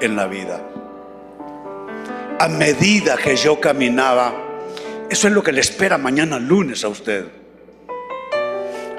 [0.00, 0.60] en la vida.
[2.38, 4.32] A medida que yo caminaba,
[5.10, 7.26] eso es lo que le espera mañana lunes a usted.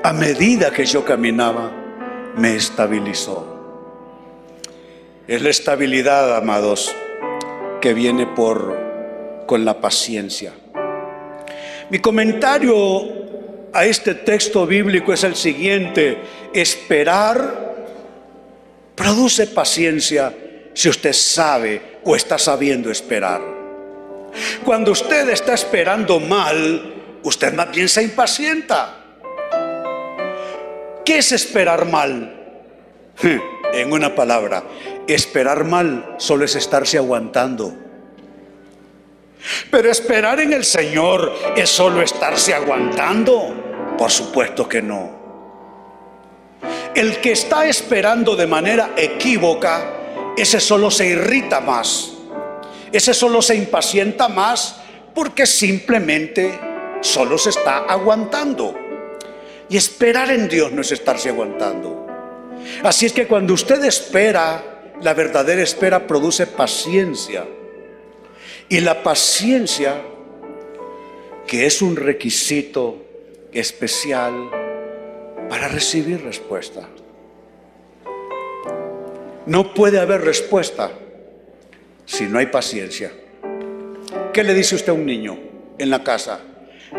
[0.04, 1.72] A medida que yo caminaba,
[2.36, 3.53] me estabilizó.
[5.26, 6.94] Es la estabilidad, amados,
[7.80, 8.78] que viene por
[9.48, 10.52] con la paciencia.
[11.90, 16.18] Mi comentario a este texto bíblico es el siguiente:
[16.54, 17.74] esperar
[18.96, 20.34] produce paciencia
[20.74, 23.42] si usted sabe o está sabiendo esperar.
[24.66, 28.98] Cuando usted está esperando mal, usted más bien se impacienta.
[31.06, 32.42] ¿Qué es esperar mal?
[33.74, 34.64] En una palabra,
[35.08, 37.74] Esperar mal solo es estarse aguantando.
[39.70, 43.96] Pero esperar en el Señor es solo estarse aguantando.
[43.98, 45.24] Por supuesto que no.
[46.96, 52.13] El que está esperando de manera equívoca, ese solo se irrita más.
[52.92, 54.78] Ese solo se impacienta más
[55.13, 56.60] porque simplemente
[57.02, 58.76] solo se está aguantando.
[59.68, 62.08] Y esperar en Dios no es estarse aguantando.
[62.84, 67.45] Así es que cuando usted espera, la verdadera espera produce paciencia.
[68.69, 70.01] Y la paciencia,
[71.45, 73.06] que es un requisito
[73.51, 74.49] especial
[75.49, 76.88] para recibir respuesta.
[79.45, 80.91] No puede haber respuesta
[82.06, 83.12] si no hay paciencia.
[84.34, 85.38] ¿Qué le dice usted a un niño
[85.77, 86.39] en la casa?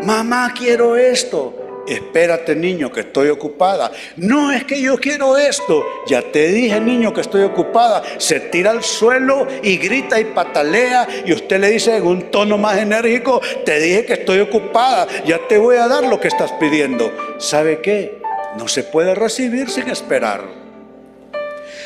[0.03, 3.91] Mamá, quiero esto espérate niño que estoy ocupada.
[4.17, 5.85] No es que yo quiero esto.
[6.07, 8.03] Ya te dije niño que estoy ocupada.
[8.17, 12.57] Se tira al suelo y grita y patalea y usted le dice en un tono
[12.57, 15.07] más enérgico, te dije que estoy ocupada.
[15.25, 17.11] Ya te voy a dar lo que estás pidiendo.
[17.37, 18.19] ¿Sabe qué?
[18.57, 20.43] No se puede recibir sin esperar.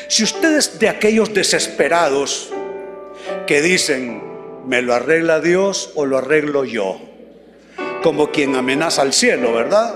[0.08, 2.52] Si usted es de aquellos desesperados
[3.46, 4.22] que dicen,
[4.66, 7.09] me lo arregla Dios o lo arreglo yo
[8.02, 9.94] como quien amenaza al cielo, ¿verdad?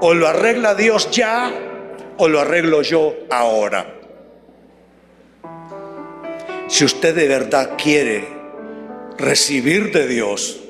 [0.00, 1.52] O lo arregla Dios ya
[2.16, 3.94] o lo arreglo yo ahora.
[6.68, 8.28] Si usted de verdad quiere
[9.16, 10.60] recibir de Dios,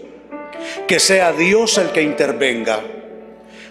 [0.87, 2.81] que sea Dios el que intervenga,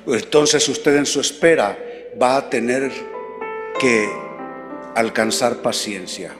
[0.06, 1.78] entonces usted en su espera
[2.22, 2.92] va a tener
[3.80, 4.10] que
[4.96, 6.32] alcanzar paciencia.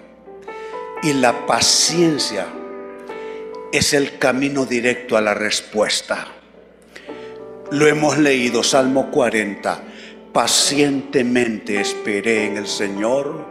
[1.04, 2.48] Y la paciencia
[3.72, 6.28] es el camino directo a la respuesta.
[7.72, 9.84] Lo hemos leído, Salmo 40.
[10.32, 13.46] Pacientemente esperé en el Señor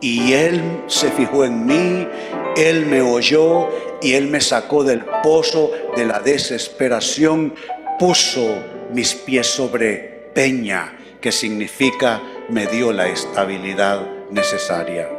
[0.00, 2.08] y Él se fijó en mí,
[2.56, 3.68] Él me oyó
[4.02, 7.54] y Él me sacó del pozo de la desesperación,
[7.98, 8.56] puso
[8.92, 15.13] mis pies sobre peña, que significa me dio la estabilidad necesaria.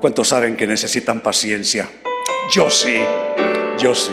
[0.00, 1.88] ¿Cuántos saben que necesitan paciencia?
[2.52, 3.00] Yo sí,
[3.78, 4.12] yo sí.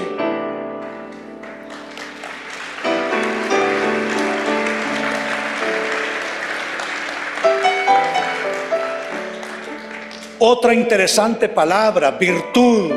[10.43, 12.91] Otra interesante palabra, virtud,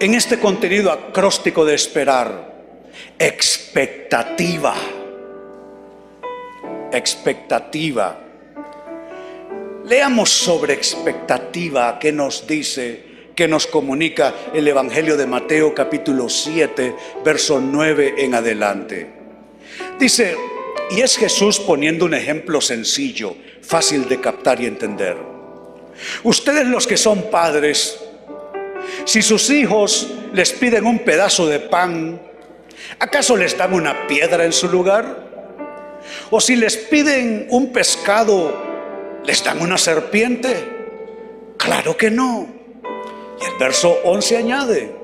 [0.00, 2.52] en este contenido acróstico de esperar,
[3.16, 4.74] expectativa,
[6.90, 8.18] expectativa.
[9.84, 13.02] Leamos sobre expectativa qué nos dice,
[13.34, 19.10] qué nos comunica el Evangelio de Mateo capítulo 7, verso 9 en adelante.
[19.98, 20.36] Dice,
[20.90, 25.16] y es Jesús poniendo un ejemplo sencillo, fácil de captar y entender.
[26.22, 27.98] Ustedes los que son padres,
[29.04, 32.20] Si sus hijos les piden un pedazo de pan,
[32.98, 35.30] ¿acaso les dan una piedra en su lugar?
[36.30, 38.71] O si les piden un pescado,
[39.24, 40.68] ¿les dan una serpiente?
[41.56, 42.48] Claro que no.
[43.40, 44.94] Y el verso 11 añade,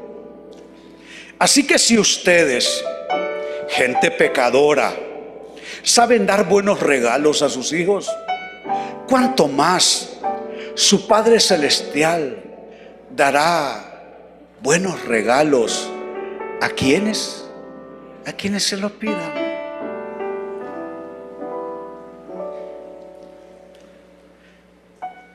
[1.39, 2.85] así que si ustedes,
[3.69, 4.95] gente pecadora,
[5.83, 8.09] saben dar buenos regalos a sus hijos,
[9.09, 10.19] ¿cuánto más
[10.75, 12.45] su Padre Celestial
[13.11, 14.16] dará
[14.61, 15.91] buenos regalos
[16.61, 17.45] a quienes?
[18.27, 19.48] A quienes se lo pidan.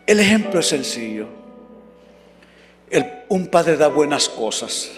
[0.05, 1.27] El ejemplo es sencillo.
[3.29, 4.91] un padre da buenas cosas.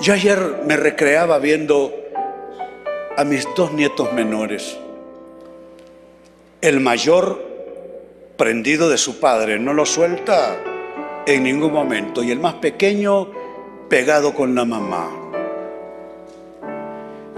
[0.00, 1.94] Yo ayer me recreaba viendo
[3.16, 4.76] a mis dos nietos menores.
[6.60, 7.42] El mayor
[8.36, 10.56] prendido de su padre, no lo suelta
[11.24, 12.22] en ningún momento.
[12.22, 13.28] Y el más pequeño
[13.88, 15.10] pegado con la mamá.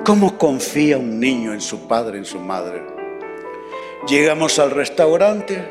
[0.04, 2.99] ¿Cómo confía un niño en su padre, en su madre?
[4.08, 5.62] Llegamos al restaurante.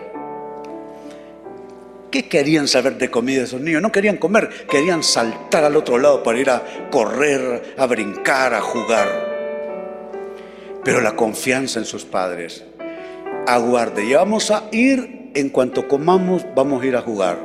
[2.12, 3.82] ¿Qué querían saber de comida esos niños?
[3.82, 8.62] No querían comer, querían saltar al otro lado para ir a correr, a brincar, a
[8.62, 9.08] jugar.
[10.84, 12.64] Pero la confianza en sus padres.
[13.46, 17.38] Aguarde, ya vamos a ir, en cuanto comamos, vamos a ir a jugar.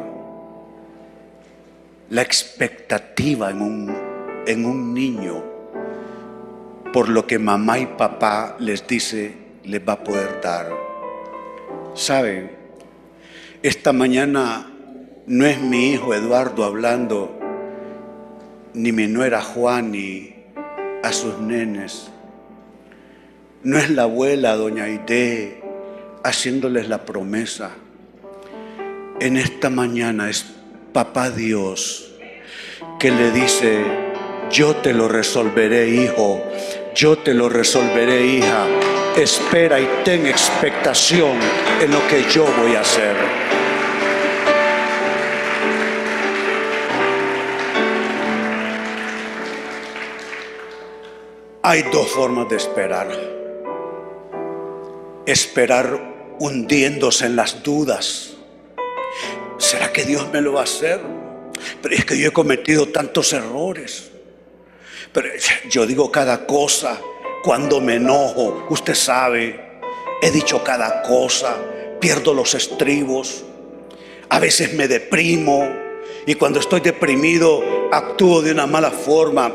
[2.10, 3.96] La expectativa en un,
[4.46, 5.54] en un niño
[6.92, 10.70] por lo que mamá y papá les dice les va a poder dar.
[11.94, 12.50] ¿Saben?
[13.62, 14.70] Esta mañana
[15.26, 17.38] no es mi hijo Eduardo hablando,
[18.74, 20.34] ni mi nuera Juan, ni
[21.02, 22.10] a sus nenes.
[23.62, 25.62] No es la abuela doña Aide
[26.22, 27.70] haciéndoles la promesa.
[29.20, 30.44] En esta mañana es
[30.92, 32.12] papá Dios
[32.98, 33.82] que le dice,
[34.50, 36.42] yo te lo resolveré hijo,
[36.94, 38.66] yo te lo resolveré hija
[39.22, 41.38] espera y ten expectación
[41.80, 43.16] en lo que yo voy a hacer.
[51.62, 53.08] Hay dos formas de esperar.
[55.26, 58.34] Esperar hundiéndose en las dudas.
[59.58, 61.00] ¿Será que Dios me lo va a hacer?
[61.80, 64.10] Pero es que yo he cometido tantos errores.
[65.12, 65.28] Pero
[65.70, 67.00] yo digo cada cosa
[67.44, 69.60] cuando me enojo, usted sabe,
[70.22, 71.54] he dicho cada cosa,
[72.00, 73.44] pierdo los estribos,
[74.30, 75.68] a veces me deprimo
[76.24, 79.52] y cuando estoy deprimido actúo de una mala forma.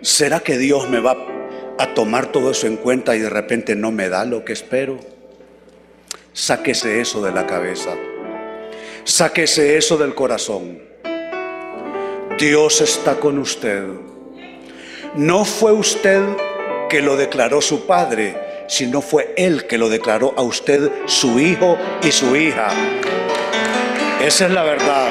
[0.00, 1.16] ¿Será que Dios me va
[1.76, 5.00] a tomar todo eso en cuenta y de repente no me da lo que espero?
[6.32, 7.96] Sáquese eso de la cabeza.
[9.02, 10.80] Sáquese eso del corazón.
[12.38, 13.88] Dios está con usted.
[15.16, 16.22] No fue usted
[16.90, 21.78] que lo declaró su padre, sino fue él que lo declaró a usted su hijo
[22.02, 22.68] y su hija.
[24.22, 25.08] Esa es la verdad.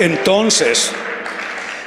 [0.00, 0.90] Entonces,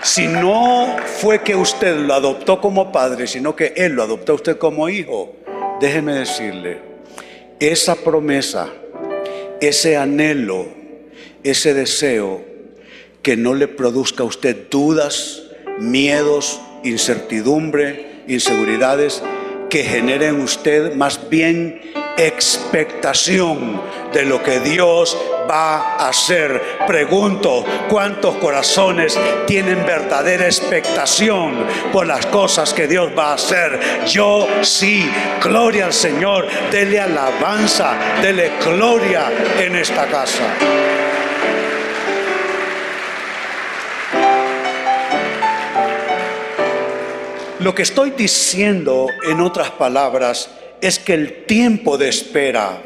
[0.01, 4.36] si no fue que usted lo adoptó como padre, sino que él lo adoptó a
[4.36, 5.36] usted como hijo,
[5.82, 6.80] déjeme decirle,
[7.59, 8.69] esa promesa,
[9.59, 10.67] ese anhelo,
[11.43, 12.41] ese deseo,
[13.21, 15.49] que no le produzca a usted dudas,
[15.80, 19.23] miedos, incertidumbre, inseguridades
[19.69, 21.82] que generen en usted más bien
[22.17, 25.17] expectación de lo que Dios
[25.49, 26.61] va a hacer.
[26.86, 29.17] Pregunto, ¿cuántos corazones
[29.47, 33.80] tienen verdadera expectación por las cosas que Dios va a hacer?
[34.07, 35.09] Yo sí,
[35.41, 40.43] gloria al Señor, dele alabanza, dele gloria en esta casa.
[47.60, 50.49] Lo que estoy diciendo, en otras palabras,
[50.80, 52.82] es que el tiempo de espera,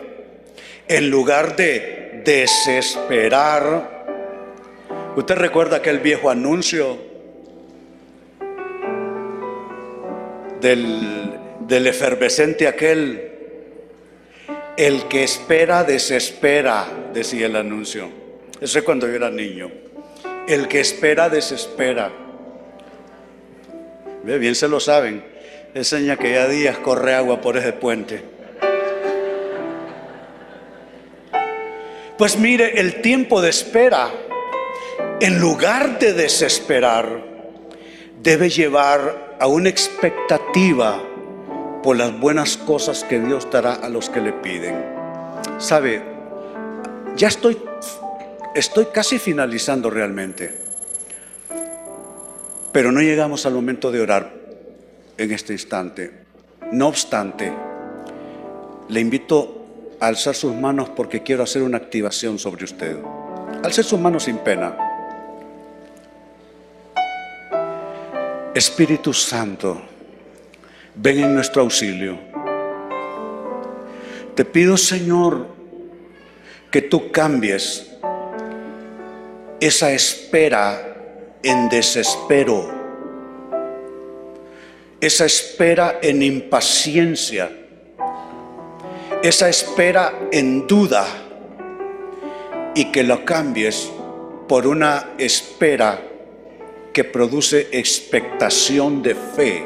[0.87, 4.05] en lugar de desesperar,
[5.15, 6.97] ¿usted recuerda aquel viejo anuncio
[10.59, 13.29] del, del efervescente aquel?
[14.75, 18.09] El que espera, desespera, decía el anuncio.
[18.59, 19.69] Eso es cuando yo era niño.
[20.47, 22.22] El que espera, desespera.
[24.23, 25.23] Bien se lo saben.
[25.73, 28.23] Enseña que ya días corre agua por ese puente.
[32.17, 34.09] Pues mire, el tiempo de espera,
[35.19, 37.23] en lugar de desesperar,
[38.21, 41.03] debe llevar a una expectativa
[41.81, 44.85] por las buenas cosas que Dios dará a los que le piden.
[45.57, 46.01] Sabe,
[47.17, 47.57] ya estoy,
[48.55, 50.62] estoy casi finalizando realmente.
[52.73, 54.33] Pero no llegamos al momento de orar
[55.17, 56.11] en este instante.
[56.71, 57.53] No obstante,
[58.89, 62.97] le invito a alzar sus manos porque quiero hacer una activación sobre usted.
[63.63, 64.75] Alce sus manos sin pena.
[68.55, 69.79] Espíritu Santo,
[70.95, 72.17] ven en nuestro auxilio.
[74.35, 75.47] Te pido, Señor,
[76.71, 77.91] que tú cambies
[79.59, 80.92] esa espera
[81.43, 82.71] en desespero,
[85.01, 87.51] esa espera en impaciencia,
[89.21, 91.05] esa espera en duda
[92.73, 93.91] y que lo cambies
[94.47, 96.01] por una espera
[96.93, 99.65] que produce expectación de fe.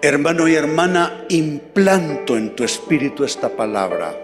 [0.00, 4.14] Hermano y hermana, implanto en tu espíritu esta palabra.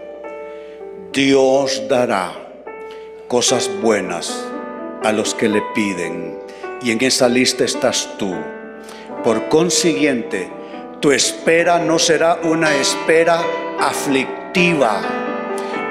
[1.11, 2.33] Dios dará
[3.27, 4.52] cosas buenas
[5.03, 6.39] a los que le piden.
[6.81, 8.35] Y en esa lista estás tú.
[9.23, 10.49] Por consiguiente,
[10.99, 13.41] tu espera no será una espera
[13.79, 15.01] aflictiva.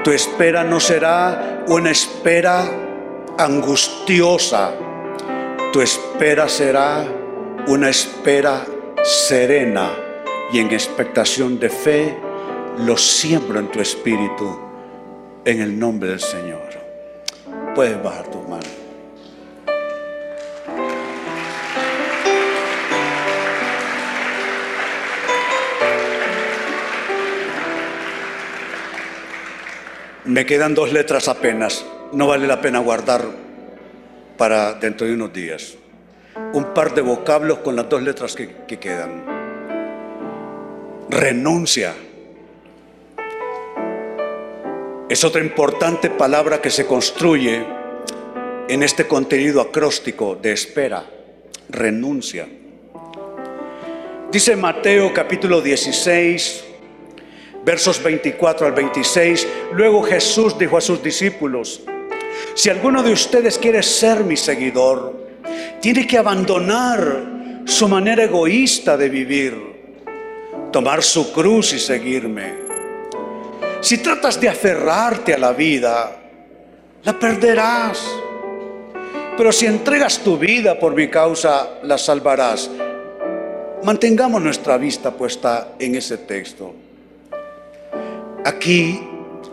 [0.03, 2.63] Tu espera no será una espera
[3.37, 4.71] angustiosa.
[5.71, 7.05] Tu espera será
[7.67, 8.65] una espera
[9.03, 9.91] serena
[10.51, 12.17] y en expectación de fe
[12.79, 14.59] lo siembro en tu espíritu
[15.45, 16.61] en el nombre del Señor.
[17.75, 18.42] Puedes bajar tus
[30.25, 31.85] Me quedan dos letras apenas.
[32.13, 33.25] No vale la pena guardar
[34.37, 35.75] para dentro de unos días.
[36.53, 39.25] Un par de vocablos con las dos letras que, que quedan.
[41.09, 41.93] Renuncia.
[45.09, 47.65] Es otra importante palabra que se construye
[48.69, 51.03] en este contenido acróstico de espera.
[51.67, 52.47] Renuncia.
[54.31, 56.63] Dice Mateo capítulo 16,
[57.63, 61.81] versos 24 al 26, luego Jesús dijo a sus discípulos,
[62.55, 65.23] si alguno de ustedes quiere ser mi seguidor,
[65.79, 69.55] tiene que abandonar su manera egoísta de vivir,
[70.71, 72.53] tomar su cruz y seguirme.
[73.81, 76.15] Si tratas de aferrarte a la vida,
[77.03, 78.05] la perderás.
[79.35, 82.69] Pero si entregas tu vida por mi causa, la salvarás.
[83.83, 86.82] Mantengamos nuestra vista puesta en ese texto.
[88.45, 88.99] Aquí,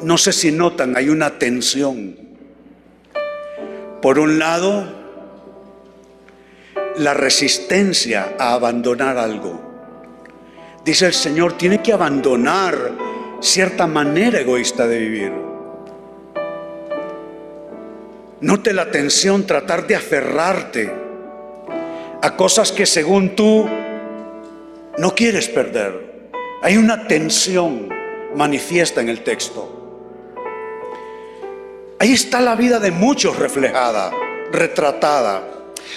[0.02, 2.16] no sé si notan, hay una tensión.
[4.02, 4.84] Por un lado,
[6.96, 9.60] la resistencia a abandonar algo.
[10.84, 12.92] Dice el Señor, tiene que abandonar
[13.40, 15.32] cierta manera egoísta de vivir.
[18.40, 20.92] Note la tensión, tratar de aferrarte
[22.22, 23.68] a cosas que según tú
[24.98, 26.30] no quieres perder.
[26.62, 27.99] Hay una tensión
[28.34, 29.80] manifiesta en el texto.
[31.98, 34.10] Ahí está la vida de muchos reflejada,
[34.50, 35.42] retratada.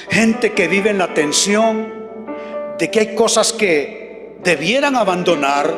[0.10, 1.94] Gente que vive en la tensión
[2.78, 5.74] de que hay cosas que debieran abandonar,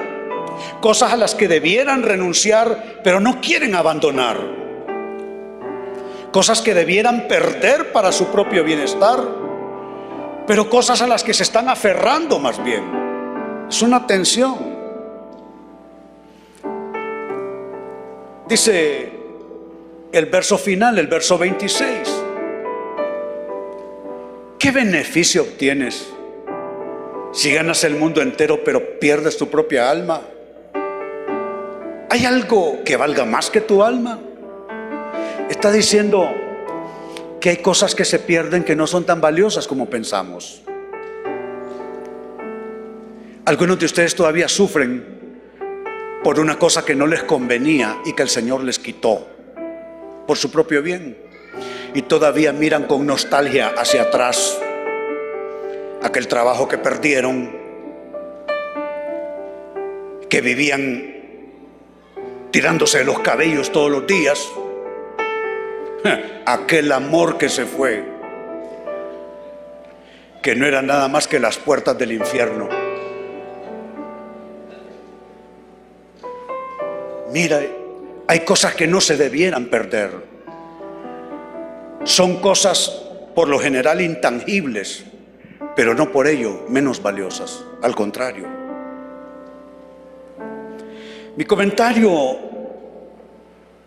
[0.82, 4.38] cosas a las que debieran renunciar, pero no quieren abandonar.
[6.32, 9.20] Cosas que debieran perder para su propio bienestar,
[10.48, 12.84] pero cosas a las que se están aferrando más bien.
[13.70, 14.75] Es una tensión.
[18.48, 19.12] Dice
[20.12, 22.24] el verso final, el verso 26.
[24.60, 26.08] ¿Qué beneficio obtienes
[27.34, 30.22] si ganas el mundo entero pero pierdes tu propia alma?
[32.12, 34.20] ¿Hay algo que valga más que tu alma?
[35.50, 36.30] Está diciendo
[37.42, 40.62] que hay cosas que se pierden que no son tan valiosas como pensamos.
[43.46, 45.15] Algunos de ustedes todavía sufren
[46.26, 49.28] por una cosa que no les convenía y que el Señor les quitó
[50.26, 51.16] por su propio bien.
[51.94, 54.60] Y todavía miran con nostalgia hacia atrás
[56.02, 57.56] aquel trabajo que perdieron,
[60.28, 61.14] que vivían
[62.50, 64.50] tirándose los cabellos todos los días,
[66.48, 68.04] aquel amor que se fue,
[70.42, 72.85] que no era nada más que las puertas del infierno.
[77.36, 77.62] Mira,
[78.28, 80.10] hay cosas que no se debieran perder.
[82.06, 82.90] Son cosas
[83.36, 85.04] por lo general intangibles,
[85.76, 87.62] pero no por ello menos valiosas.
[87.82, 88.48] Al contrario.
[91.36, 92.38] Mi comentario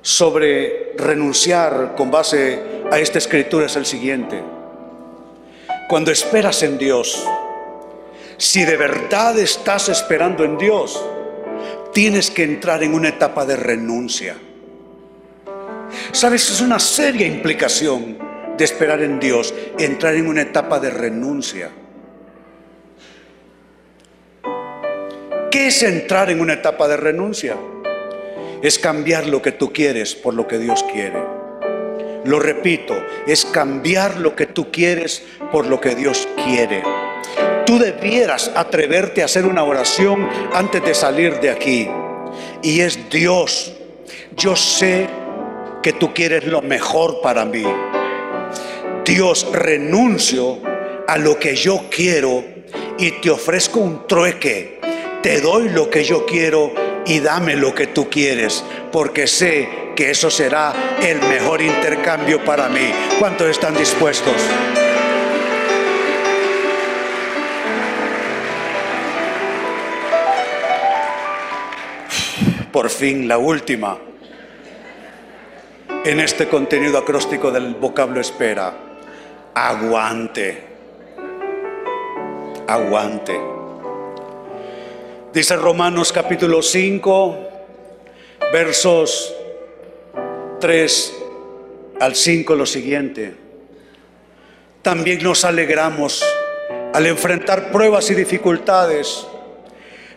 [0.03, 4.42] sobre renunciar con base a esta escritura es el siguiente.
[5.88, 7.26] Cuando esperas en Dios,
[8.36, 11.03] si de verdad estás esperando en Dios,
[11.99, 14.36] tienes que entrar en una etapa de renuncia.
[16.12, 18.16] Sabes, es una seria implicación
[18.57, 21.70] de esperar en Dios, entrar en una etapa de renuncia.
[25.51, 27.57] ¿Qué es entrar en una etapa de renuncia?
[28.62, 31.20] Es cambiar lo que tú quieres por lo que Dios quiere.
[32.24, 32.94] Lo repito,
[33.26, 36.80] es cambiar lo que tú quieres por lo que Dios quiere.
[37.69, 41.87] Tú debieras atreverte a hacer una oración antes de salir de aquí.
[42.62, 43.75] Y es Dios,
[44.35, 45.07] yo sé
[45.83, 47.64] que tú quieres lo mejor para mí.
[49.05, 50.61] Dios, renuncio
[51.07, 52.43] a lo que yo quiero
[52.99, 54.79] y te ofrezco un trueque
[55.23, 56.73] te doy lo que yo quiero
[57.05, 62.69] y dame lo que tú quieres, porque sé que eso será el mejor intercambio para
[62.69, 62.93] mí.
[63.19, 64.35] ¿Cuántos están dispuestos?
[72.73, 73.99] Por fin, la última
[76.05, 78.75] en este contenido acróstico del vocablo espera.
[79.55, 80.64] Aguante.
[82.66, 83.41] Aguante.
[85.33, 87.39] Dice Romanos capítulo 5,
[88.53, 89.35] versos
[90.61, 91.14] 3
[92.01, 93.35] al 5 lo siguiente.
[94.83, 96.25] También nos alegramos
[96.93, 99.27] al enfrentar pruebas y dificultades,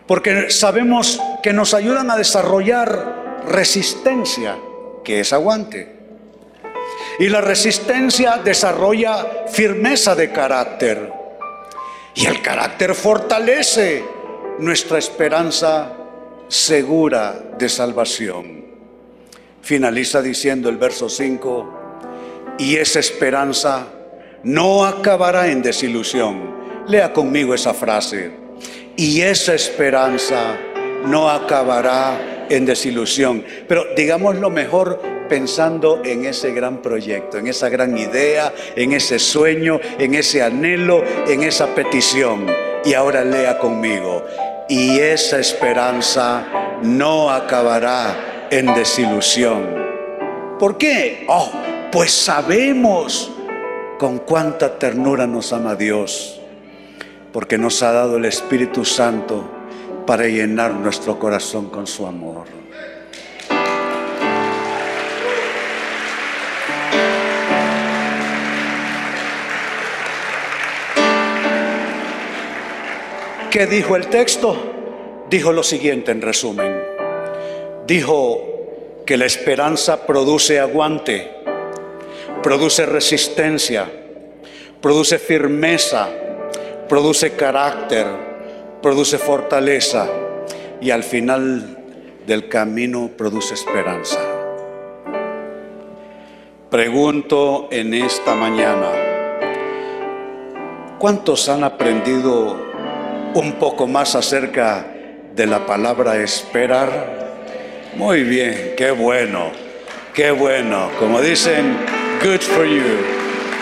[0.06, 4.56] porque sabemos que nos ayudan a desarrollar resistencia,
[5.04, 5.96] que es aguante.
[7.18, 11.12] Y la resistencia desarrolla firmeza de carácter.
[12.14, 14.04] Y el carácter fortalece
[14.58, 15.92] nuestra esperanza
[16.48, 18.64] segura de salvación.
[19.62, 21.80] Finaliza diciendo el verso 5,
[22.58, 23.86] y esa esperanza
[24.44, 26.84] no acabará en desilusión.
[26.86, 28.32] Lea conmigo esa frase.
[28.96, 30.58] Y esa esperanza
[31.06, 33.44] no acabará en desilusión.
[33.68, 39.18] Pero digamos lo mejor pensando en ese gran proyecto, en esa gran idea, en ese
[39.18, 42.46] sueño, en ese anhelo, en esa petición.
[42.84, 44.24] Y ahora lea conmigo.
[44.68, 46.46] Y esa esperanza
[46.82, 49.82] no acabará en desilusión.
[50.58, 51.24] ¿Por qué?
[51.28, 51.50] Oh,
[51.90, 53.32] pues sabemos
[53.98, 56.40] con cuánta ternura nos ama Dios,
[57.32, 59.61] porque nos ha dado el Espíritu Santo
[60.06, 62.46] para llenar nuestro corazón con su amor.
[73.50, 74.56] ¿Qué dijo el texto?
[75.28, 76.74] Dijo lo siguiente en resumen.
[77.86, 81.30] Dijo que la esperanza produce aguante,
[82.42, 83.90] produce resistencia,
[84.80, 86.08] produce firmeza,
[86.88, 88.31] produce carácter,
[88.82, 90.08] produce fortaleza
[90.80, 91.78] y al final
[92.26, 94.18] del camino produce esperanza.
[96.70, 98.90] Pregunto en esta mañana,
[100.98, 102.56] ¿cuántos han aprendido
[103.34, 104.86] un poco más acerca
[105.34, 107.22] de la palabra esperar?
[107.96, 109.50] Muy bien, qué bueno,
[110.14, 110.88] qué bueno.
[110.98, 111.76] Como dicen,
[112.24, 112.82] good for you,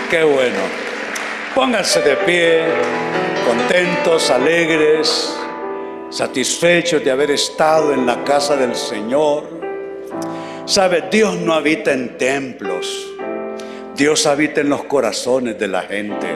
[0.08, 0.60] qué bueno.
[1.54, 2.62] Pónganse de pie,
[3.46, 5.36] contentos, alegres,
[6.10, 9.44] satisfechos de haber estado en la casa del Señor.
[10.64, 13.06] Sabe, Dios no habita en templos.
[13.94, 16.26] Dios habita en los corazones de la gente.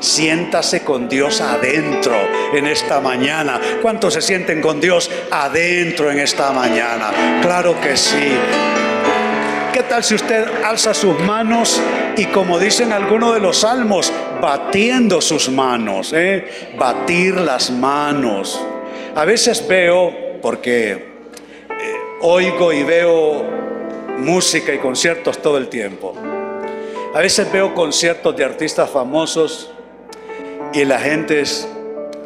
[0.00, 2.14] Siéntase con Dios adentro
[2.54, 3.60] en esta mañana.
[3.82, 7.40] ¿Cuántos se sienten con Dios adentro en esta mañana?
[7.42, 8.32] Claro que sí.
[9.72, 11.80] ¿Qué tal si usted alza sus manos
[12.16, 16.72] y como dicen algunos de los salmos, batiendo sus manos, eh?
[16.78, 18.60] batir las manos?
[19.14, 21.04] A veces veo, porque eh,
[22.22, 23.44] oigo y veo
[24.18, 26.14] música y conciertos todo el tiempo.
[27.14, 29.72] A veces veo conciertos de artistas famosos
[30.72, 31.42] y la gente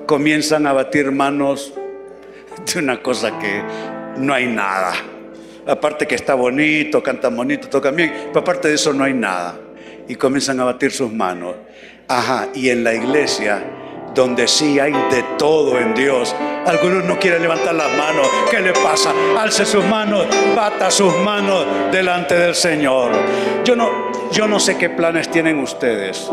[0.07, 1.73] comienzan a batir manos
[2.73, 3.63] de una cosa que
[4.19, 4.93] no hay nada.
[5.67, 9.59] Aparte que está bonito, cantan bonito, tocan bien, pero aparte de eso no hay nada.
[10.07, 11.55] Y comienzan a batir sus manos.
[12.09, 13.63] Ajá, y en la iglesia
[14.15, 16.35] donde sí hay de todo en Dios.
[16.67, 18.29] Algunos no quieren levantar las manos.
[18.51, 19.13] ¿Qué le pasa?
[19.37, 23.13] Alce sus manos, bata sus manos delante del Señor.
[23.65, 26.31] Yo no, yo no sé qué planes tienen ustedes,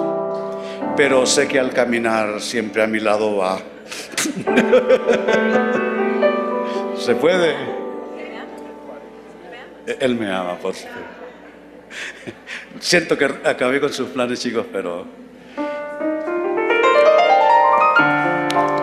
[0.95, 3.57] pero sé que al caminar siempre a mi lado va.
[6.97, 7.55] ¿Se puede?
[9.99, 11.01] Él me ama, por supuesto.
[12.79, 15.20] Siento que acabé con sus planes, chicos, pero...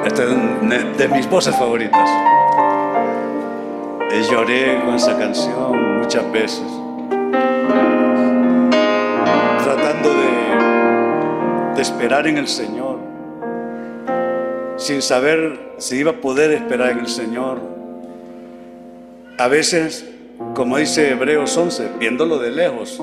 [0.09, 2.11] Esta es de, de mis voces favoritas.
[4.11, 6.65] Y lloré con esa canción muchas veces.
[9.63, 12.97] Tratando de, de esperar en el Señor.
[14.79, 17.61] Sin saber si iba a poder esperar en el Señor.
[19.37, 20.09] A veces,
[20.55, 22.99] como dice Hebreos 11, viéndolo de lejos,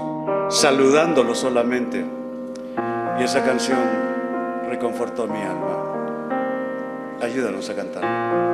[0.49, 2.03] saludándolo solamente.
[3.19, 3.77] Y esa canción
[4.67, 5.84] reconfortó mi alma.
[7.21, 8.44] Ayúdanos a cantar.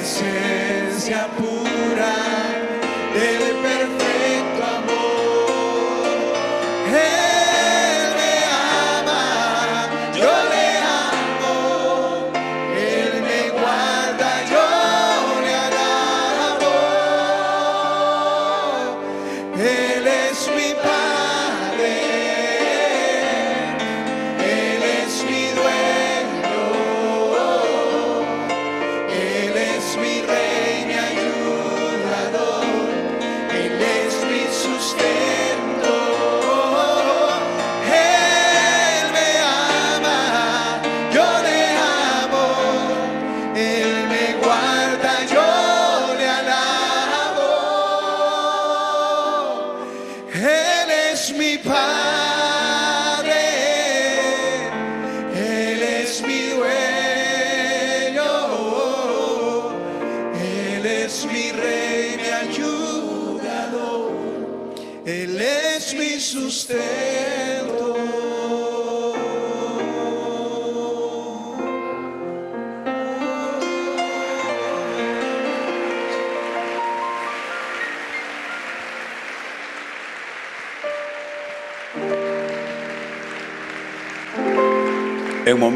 [0.00, 1.59] presencia pura.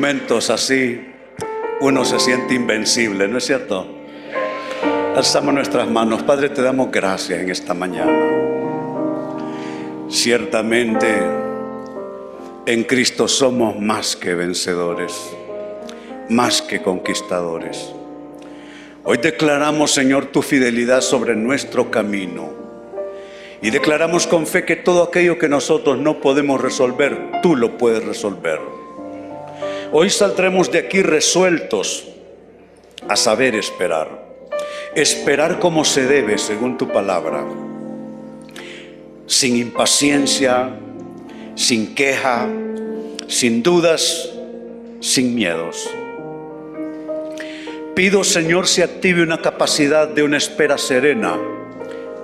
[0.05, 1.01] Momentos así,
[1.81, 3.87] uno se siente invencible, ¿no es cierto?
[5.17, 6.23] Alzamos nuestras manos.
[6.25, 8.13] Padre, te damos gracias en esta mañana.
[10.11, 11.07] Ciertamente,
[12.67, 15.15] en Cristo somos más que vencedores,
[16.29, 17.91] más que conquistadores.
[19.05, 22.53] Hoy declaramos, Señor, tu fidelidad sobre nuestro camino.
[23.63, 28.05] Y declaramos con fe que todo aquello que nosotros no podemos resolver, tú lo puedes
[28.05, 28.84] resolver.
[29.97, 32.09] Hoy saldremos de aquí resueltos
[33.09, 34.25] a saber esperar.
[34.97, 37.45] Esperar como se debe, según tu palabra.
[39.29, 40.77] Sin impaciencia,
[41.55, 42.49] sin queja,
[43.29, 44.31] sin dudas,
[44.99, 45.89] sin miedos.
[47.95, 51.39] Pido, Señor, se active una capacidad de una espera serena,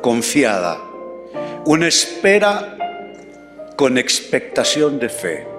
[0.01, 0.77] confiada,
[1.67, 2.77] una espera
[3.77, 5.50] con expectación de fe.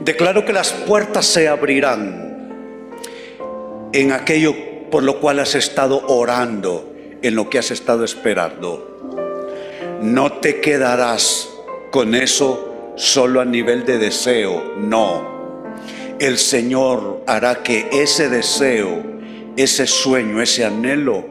[0.00, 2.24] Declaro que las puertas se abrirán
[3.92, 4.54] en aquello
[4.90, 6.92] por lo cual has estado orando,
[7.22, 9.18] en lo que has estado esperando.
[10.02, 11.50] No te quedarás
[11.90, 15.34] con eso solo a nivel de deseo, no.
[16.18, 19.02] El Señor hará que ese deseo,
[19.56, 21.24] ese sueño, ese anhelo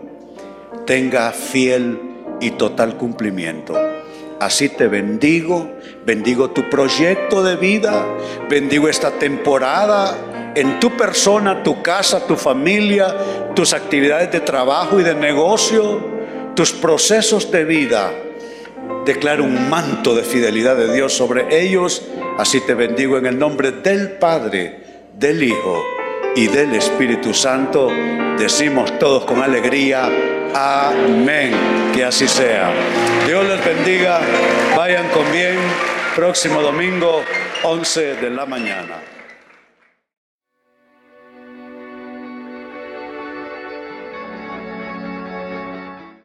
[0.85, 1.99] tenga fiel
[2.41, 3.75] y total cumplimiento.
[4.43, 5.71] Así te bendigo,
[6.05, 8.05] bendigo tu proyecto de vida,
[8.49, 13.15] bendigo esta temporada en tu persona, tu casa, tu familia,
[13.55, 16.01] tus actividades de trabajo y de negocio,
[16.57, 18.11] tus procesos de vida.
[19.05, 22.01] Declaro un manto de fidelidad de Dios sobre ellos.
[22.37, 24.81] Así te bendigo en el nombre del Padre,
[25.17, 25.81] del Hijo
[26.35, 27.89] y del Espíritu Santo.
[28.37, 30.32] Decimos todos con alegría.
[30.53, 31.51] Amén.
[31.93, 32.71] Que así sea.
[33.25, 34.19] Dios les bendiga.
[34.75, 35.57] Vayan con bien.
[36.15, 37.23] Próximo domingo,
[37.63, 39.12] 11 de la mañana.